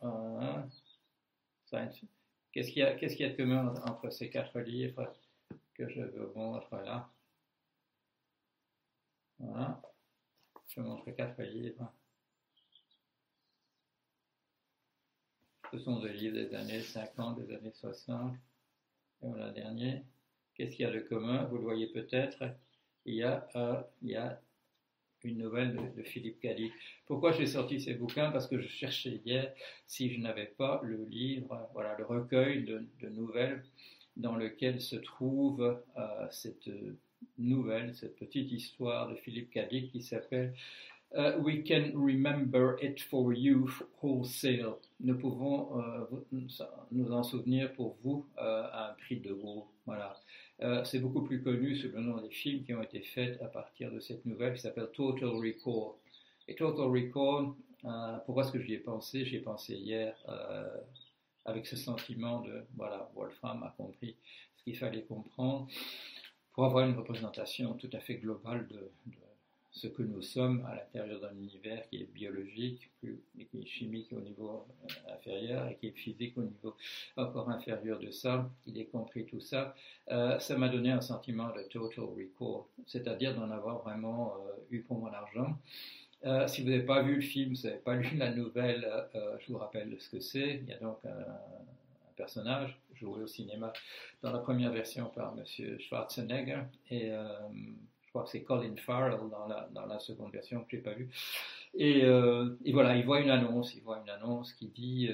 qu'est-ce 2.53 2.71
qu'il 2.71 2.83
y, 2.83 3.25
a, 3.25 3.29
de 3.31 3.37
commun 3.37 3.75
entre 3.87 4.11
ces 4.11 4.31
quatre 4.31 4.61
livres 4.61 5.13
que 5.75 5.89
je 5.89 6.03
vous 6.03 6.33
montre 6.39 6.77
là? 6.77 7.11
Voilà. 9.39 9.83
Je 10.69 10.81
montre 10.81 11.11
quatre 11.11 11.43
livres. 11.43 11.93
Ce 15.73 15.79
sont 15.79 16.01
des 16.01 16.13
livres 16.13 16.37
des 16.37 16.55
années 16.55 16.81
50, 16.81 17.41
des 17.41 17.55
années 17.55 17.73
60. 17.73 18.35
Et 19.23 19.29
voilà 19.29 19.51
dernier. 19.51 20.05
Qu'est-ce 20.55 20.77
qu'il 20.77 20.87
y 20.87 20.89
a 20.89 20.93
de 20.93 21.01
commun? 21.01 21.45
Vous 21.45 21.57
le 21.57 21.65
voyez 21.65 21.89
peut-être. 21.89 22.45
Il 23.05 23.15
y 23.15 23.23
a, 23.25 23.49
euh, 23.57 23.83
il 24.03 24.11
y 24.11 24.17
a 24.17 24.41
une 25.25 25.39
nouvelle 25.39 25.77
de, 25.97 26.03
Philippe 26.03 26.41
Cady. 26.41 26.71
Pourquoi 27.07 27.33
j'ai 27.33 27.47
sorti 27.47 27.81
ces 27.81 27.95
bouquins? 27.95 28.31
Parce 28.31 28.49
que 28.49 28.61
je 28.61 28.69
cherchais 28.69 29.21
hier 29.25 29.53
si 29.87 30.13
je 30.13 30.21
n'avais 30.21 30.47
pas 30.47 30.81
le 30.85 31.05
livre, 31.05 31.69
voilà, 31.73 31.97
le 31.99 32.05
recueil 32.05 32.65
de, 32.65 33.09
nouvelles 33.09 33.63
dans 34.17 34.37
lequel 34.37 34.81
se 34.81 34.97
trouve 34.97 35.81
euh, 35.97 36.27
cette 36.31 36.69
nouvelle, 37.39 37.95
cette 37.95 38.17
petite 38.17 38.51
histoire 38.53 39.09
de 39.09 39.15
Philippe 39.15 39.51
Cady 39.51 39.89
qui 39.89 40.03
s'appelle 40.03 40.55
euh, 41.15 41.39
We 41.39 41.63
can 41.67 41.93
remember 41.95 42.77
it 42.83 43.01
for 43.01 43.33
you 43.33 43.71
wholesale. 44.03 44.75
Nous 45.01 45.17
pouvons 45.17 45.81
euh, 45.81 46.05
nous 46.91 47.13
en 47.13 47.23
souvenir 47.23 47.73
pour 47.73 47.97
vous 48.03 48.27
à 48.37 48.91
un 48.91 48.95
prix 48.95 49.21
de 49.21 49.33
gros. 49.33 49.69
Voilà. 49.87 50.17
Euh, 50.61 50.85
c'est 50.85 51.01
beaucoup 51.01 51.23
plus 51.23 51.43
connu 51.43 51.75
sous 51.77 51.89
le 51.89 52.01
nom 52.01 52.21
des 52.21 52.31
films 52.31 52.65
qui 52.65 52.75
ont 52.75 52.83
été 52.83 53.01
faits 53.01 53.41
à 53.43 53.47
partir 53.47 53.91
de 53.91 53.99
cette 53.99 54.25
nouvelle 54.27 54.55
qui 54.55 54.61
s'appelle 54.61 54.91
Total 54.93 55.31
Recall. 55.31 55.95
Et 56.47 56.55
Total 56.55 56.87
Recall, 56.87 57.53
euh, 57.85 58.19
pourquoi 58.27 58.45
est-ce 58.45 58.53
que 58.53 58.61
j'y 58.61 58.75
ai 58.75 58.79
pensé 58.79 59.25
J'y 59.25 59.37
ai 59.37 59.41
pensé 59.41 59.75
hier 59.75 60.15
euh, 60.29 60.69
avec 61.45 61.67
ce 61.67 61.77
sentiment 61.77 62.41
de, 62.41 62.65
voilà, 62.77 63.11
Wolfram 63.15 63.63
a 63.65 63.75
compris 63.77 64.17
ce 64.57 64.63
qu'il 64.63 64.77
fallait 64.77 65.03
comprendre 65.03 65.67
pour 66.53 66.65
avoir 66.65 66.87
une 66.87 66.97
représentation 66.97 67.75
tout 67.75 67.91
à 67.93 67.99
fait 67.99 68.17
globale 68.17 68.69
de 68.69 68.91
ce 69.73 69.89
que 69.89 70.03
nous 70.03 70.23
sommes 70.23 70.65
à 70.67 70.75
l'intérieur 70.77 71.21
d'un 71.21 71.35
univers 71.35 71.89
qui 71.89 72.03
est 72.03 72.13
biologique, 72.13 72.91
qui 73.01 73.09
est 73.09 73.67
chimique 73.67 74.13
au 74.13 74.21
niveau 74.21 74.67
euh, 74.85 75.15
inférieur 75.15 75.67
et 75.69 75.77
qui 75.77 75.89
est 75.89 75.97
physique 75.97 76.37
au 76.37 76.43
niveau 76.43 76.77
encore 77.17 77.51
inférieur 77.51 77.99
de 77.99 78.11
ça, 78.11 78.49
il 78.67 78.79
est 78.79 78.85
compris 78.87 79.25
tout 79.25 79.41
ça, 79.41 79.75
euh, 80.11 80.39
ça 80.39 80.57
m'a 80.57 80.69
donné 80.69 80.91
un 80.91 81.01
sentiment 81.01 81.49
de 81.49 81.63
total 81.69 82.05
recall, 82.05 82.65
c'est-à-dire 82.87 83.35
d'en 83.35 83.51
avoir 83.51 83.83
vraiment 83.83 84.35
euh, 84.37 84.53
eu 84.71 84.81
pour 84.83 84.99
mon 84.99 85.13
argent. 85.13 85.57
Euh, 86.25 86.47
si 86.47 86.63
vous 86.63 86.71
n'avez 86.71 86.85
pas 86.85 87.03
vu 87.03 87.17
le 87.17 87.21
film, 87.21 87.55
vous 87.55 87.63
n'avez 87.67 87.81
pas 87.81 87.97
lu 87.97 88.17
la 88.17 88.31
nouvelle, 88.33 88.89
euh, 89.15 89.37
je 89.41 89.53
vous 89.53 89.59
rappelle 89.59 89.97
ce 89.99 90.09
que 90.09 90.21
c'est. 90.21 90.61
Il 90.63 90.69
y 90.69 90.73
a 90.73 90.79
donc 90.79 90.99
un, 91.05 91.25
personnage 92.15 92.79
joué 92.95 93.23
au 93.23 93.27
cinéma 93.27 93.73
dans 94.21 94.31
la 94.31 94.39
première 94.39 94.71
version 94.71 95.07
par 95.07 95.35
M. 95.37 95.79
Schwarzenegger 95.81 96.61
et 96.91 97.11
crois 98.13 98.25
que 98.25 98.31
c'est 98.31 98.43
Colin 98.43 98.77
Farrell 98.77 99.19
dans 99.75 99.87
la, 99.87 99.99
seconde 99.99 100.33
version 100.33 100.61
que 100.61 100.71
je 100.71 100.77
n'ai 100.77 100.83
pas 100.83 100.95
vue. 100.95 101.09
Et, 101.75 102.01
et, 102.01 102.73
voilà, 102.73 102.97
il 102.97 103.05
voit 103.05 103.21
une 103.21 103.31
annonce, 103.31 103.75
il 103.75 103.83
voit 103.83 104.01
une 104.03 104.11
annonce 104.11 104.53
qui 104.53 104.67
dit 104.69 105.11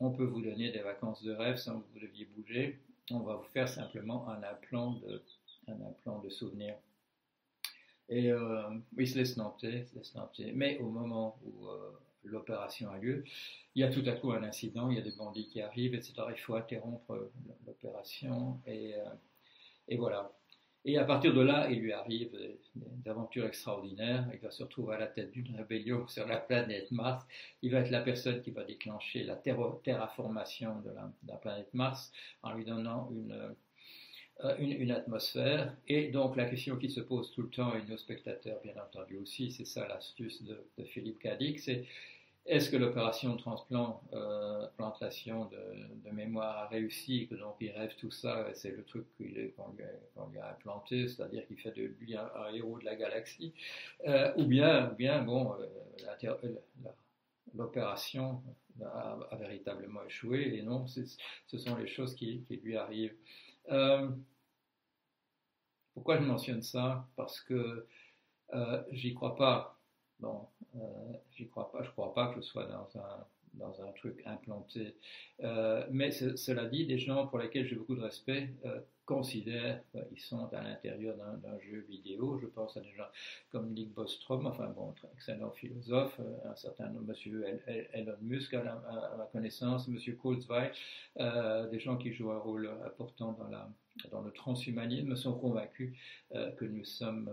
on 0.00 0.10
peut 0.10 0.24
vous 0.24 0.42
donner 0.42 0.70
des 0.70 0.80
vacances 0.80 1.22
de 1.22 1.32
rêve 1.32 1.56
sans 1.56 1.80
que 1.80 1.86
vous 1.94 2.00
deviez 2.00 2.26
bouger. 2.36 2.78
On 3.10 3.20
va 3.20 3.36
vous 3.36 3.48
faire 3.52 3.68
simplement 3.68 4.28
un 4.28 4.42
implant 4.42 4.92
de, 4.92 5.22
un 5.68 5.80
implant 5.80 6.18
de 6.20 6.28
souvenirs. 6.28 6.76
Et 8.08 8.30
euh, 8.30 8.62
il 8.96 9.08
se 9.08 9.18
laisse 9.18 9.34
tenter, 9.34 9.84
se 9.84 9.94
laisse 9.96 10.12
tenter. 10.12 10.52
Mais 10.52 10.78
au 10.78 10.88
moment 10.88 11.38
où 11.44 11.66
euh, 11.66 11.92
l'opération 12.24 12.90
a 12.90 12.98
lieu, 12.98 13.24
il 13.74 13.80
y 13.80 13.84
a 13.84 13.90
tout 13.90 14.04
à 14.06 14.12
coup 14.12 14.32
un 14.32 14.42
incident, 14.42 14.90
il 14.90 14.96
y 14.96 15.00
a 15.00 15.02
des 15.02 15.16
bandits 15.16 15.48
qui 15.48 15.60
arrivent, 15.60 15.94
etc. 15.94 16.14
Il 16.30 16.40
faut 16.40 16.54
interrompre 16.54 17.30
l'opération. 17.66 18.60
Euh, 18.68 19.04
et, 19.88 19.96
voilà. 19.96 20.32
Et 20.88 20.98
à 20.98 21.04
partir 21.04 21.34
de 21.34 21.40
là, 21.40 21.68
il 21.68 21.80
lui 21.80 21.92
arrive 21.92 22.30
des, 22.30 23.10
aventures 23.10 23.44
extraordinaires. 23.44 24.24
Il 24.32 24.38
va 24.38 24.50
se 24.50 24.62
retrouver 24.62 24.94
à 24.94 24.98
la 24.98 25.08
tête 25.08 25.32
d'une 25.32 25.54
rébellion 25.56 26.06
sur 26.08 26.26
la 26.26 26.38
planète 26.38 26.90
Mars. 26.92 27.26
Il 27.60 27.72
va 27.72 27.80
être 27.80 27.90
la 27.90 28.00
personne 28.00 28.40
qui 28.40 28.52
va 28.52 28.62
déclencher 28.62 29.24
la 29.24 29.34
terraformation 29.34 30.80
de 30.80 30.90
la, 31.26 31.36
planète 31.36 31.74
Mars 31.74 32.12
en 32.42 32.54
lui 32.54 32.64
donnant 32.64 33.10
une 33.10 33.54
euh, 34.44 34.54
une, 34.58 34.90
atmosphère. 34.90 35.74
Et 35.88 36.08
donc 36.08 36.36
la 36.36 36.44
question 36.44 36.76
qui 36.76 36.90
se 36.90 37.00
pose 37.00 37.32
tout 37.32 37.42
le 37.42 37.48
temps, 37.48 37.74
et 37.74 37.82
nos 37.88 37.96
spectateurs 37.96 38.60
bien 38.62 38.74
entendu 38.76 39.16
aussi, 39.16 39.50
c'est 39.50 39.64
ça 39.64 39.88
l'astuce 39.88 40.42
de, 40.42 40.62
Philippe 40.84 41.18
Cadic, 41.20 41.58
c'est 41.58 41.86
est-ce 42.46 42.70
que 42.70 42.76
l'opération 42.76 43.34
de 43.34 43.38
transplantation 43.38 45.50
euh, 45.52 45.86
de, 46.04 46.10
mémoire 46.10 46.58
a 46.58 46.68
réussi, 46.68 47.26
que 47.28 47.34
donc 47.34 47.56
il 47.60 47.70
rêve 47.70 47.94
tout 47.96 48.10
ça, 48.10 48.48
c'est 48.54 48.70
le 48.70 48.84
truc 48.84 49.06
qu'on 49.18 49.72
lui, 49.72 50.38
a 50.38 50.50
implanté, 50.50 51.08
c'est-à-dire 51.08 51.46
qu'il 51.46 51.58
fait 51.58 51.72
de 51.72 51.94
lui 51.98 52.16
un, 52.16 52.30
héros 52.54 52.78
de 52.78 52.84
la 52.84 52.96
galaxie, 52.96 53.52
euh, 54.06 54.32
ou 54.36 54.44
bien, 54.44 54.94
bien 54.96 55.22
bon, 55.22 55.54
l'opération 57.54 58.42
a, 58.84 59.36
véritablement 59.36 60.04
échoué, 60.04 60.56
et 60.56 60.62
non, 60.62 60.86
ce 60.86 61.58
sont 61.58 61.76
les 61.76 61.86
choses 61.86 62.14
qui, 62.14 62.44
lui 62.62 62.76
arrivent. 62.76 63.16
Euh, 63.70 64.08
pourquoi 65.94 66.18
je 66.18 66.22
mentionne 66.22 66.62
ça? 66.62 67.08
Parce 67.16 67.40
que 67.40 67.86
euh, 68.54 68.82
j'y 68.92 69.14
crois 69.14 69.34
pas. 69.34 69.75
Bon, 70.20 70.46
euh, 70.76 70.78
j'y 71.32 71.48
crois 71.48 71.70
pas. 71.70 71.82
Je 71.82 71.90
crois 71.90 72.14
pas 72.14 72.28
que 72.28 72.40
je 72.40 72.46
sois 72.46 72.66
dans 72.66 72.88
un 73.00 73.26
dans 73.58 73.80
un 73.82 73.92
truc 73.92 74.22
implanté. 74.26 74.96
Euh, 75.42 75.86
mais 75.90 76.10
cela 76.10 76.66
dit, 76.66 76.86
des 76.86 76.98
gens 76.98 77.26
pour 77.26 77.38
lesquels 77.38 77.66
j'ai 77.66 77.76
beaucoup 77.76 77.96
de 77.96 78.02
respect 78.02 78.50
euh, 78.64 78.80
considèrent 79.04 79.80
qu'ils 79.92 80.20
sont 80.20 80.52
à 80.52 80.62
l'intérieur 80.62 81.16
d'un 81.16 81.58
jeu 81.60 81.86
vidéo. 81.88 82.38
Je 82.40 82.46
pense 82.46 82.76
à 82.76 82.80
des 82.80 82.92
gens 82.92 83.06
comme 83.50 83.72
Nick 83.72 83.92
Bostrom, 83.94 84.46
enfin 84.46 84.68
bon, 84.68 84.94
excellent 85.14 85.50
philosophe, 85.52 86.18
euh, 86.20 86.50
un 86.50 86.56
certain 86.56 86.88
Monsieur 86.90 87.44
Elon 87.92 88.16
Musk 88.22 88.54
à, 88.54 88.62
ma 89.16 89.26
connaissance, 89.32 89.88
Monsieur 89.88 90.14
Kurzweil, 90.14 90.70
des 91.16 91.78
gens 91.78 91.96
qui 91.96 92.12
jouent 92.12 92.32
un 92.32 92.38
rôle 92.38 92.68
important 92.84 93.32
dans, 93.32 93.48
la, 93.48 93.68
dans 94.10 94.22
le 94.22 94.32
transhumanisme 94.32 95.14
sont 95.16 95.38
convaincus 95.38 95.96
que 96.32 96.64
nous 96.64 96.84
sommes, 96.84 97.30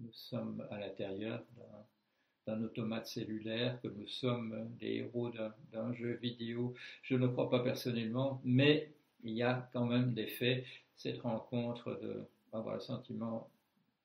nous 0.00 0.12
sommes 0.12 0.66
à 0.70 0.78
l'intérieur 0.78 1.44
d'un 1.56 1.84
d'un 2.48 2.62
automate 2.62 3.06
cellulaire, 3.06 3.78
que 3.82 3.88
nous 3.88 4.08
sommes 4.08 4.68
des 4.80 4.96
héros 4.96 5.30
d'un 5.72 5.92
jeu 5.92 6.18
vidéo. 6.22 6.74
Je 7.02 7.14
ne 7.14 7.26
crois 7.26 7.50
pas 7.50 7.60
personnellement, 7.60 8.40
mais 8.42 8.90
il 9.22 9.34
y 9.34 9.42
a 9.42 9.68
quand 9.74 9.84
même 9.84 10.14
des 10.14 10.26
faits. 10.26 10.64
Cette 10.96 11.20
rencontre 11.20 12.00
de 12.02 12.26
avoir 12.52 12.76
le 12.76 12.80
sentiment 12.80 13.50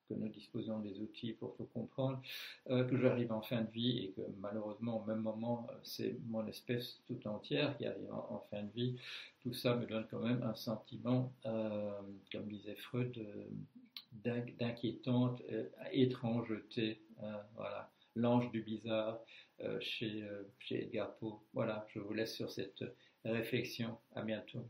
que 0.08 0.14
nous 0.14 0.28
disposons 0.28 0.80
des 0.80 1.00
outils 1.00 1.32
pour 1.32 1.56
tout 1.56 1.64
comprendre, 1.72 2.20
euh, 2.68 2.84
que 2.84 2.98
j'arrive 2.98 3.32
en 3.32 3.40
fin 3.40 3.62
de 3.62 3.70
vie 3.70 4.04
et 4.04 4.10
que 4.10 4.20
malheureusement 4.38 5.00
au 5.00 5.04
même 5.06 5.20
moment 5.20 5.66
c'est 5.82 6.14
mon 6.26 6.46
espèce 6.46 7.00
tout 7.06 7.26
entière 7.26 7.74
qui 7.78 7.86
arrive 7.86 8.12
en, 8.12 8.44
fin 8.50 8.62
de 8.62 8.70
vie, 8.72 8.96
tout 9.40 9.54
ça 9.54 9.74
me 9.74 9.86
donne 9.86 10.06
quand 10.10 10.20
même 10.20 10.42
un 10.42 10.54
sentiment, 10.54 11.32
euh, 11.46 11.90
comme 12.30 12.48
disait 12.48 12.76
Freud, 12.76 13.16
euh, 13.16 14.46
d'inquiétante 14.58 15.42
étrangeté. 15.90 17.00
voilà 17.56 17.93
l'ange 18.14 18.50
du 18.50 18.62
bizarre 18.62 19.20
euh, 19.60 19.78
chez, 19.80 20.22
euh, 20.22 20.42
chez 20.58 20.84
Edgar 20.84 21.16
Poe. 21.16 21.40
Voilà, 21.52 21.86
je 21.88 21.98
vous 21.98 22.12
laisse 22.12 22.34
sur 22.34 22.50
cette 22.50 22.84
réflexion. 23.24 23.98
À 24.14 24.22
bientôt. 24.22 24.68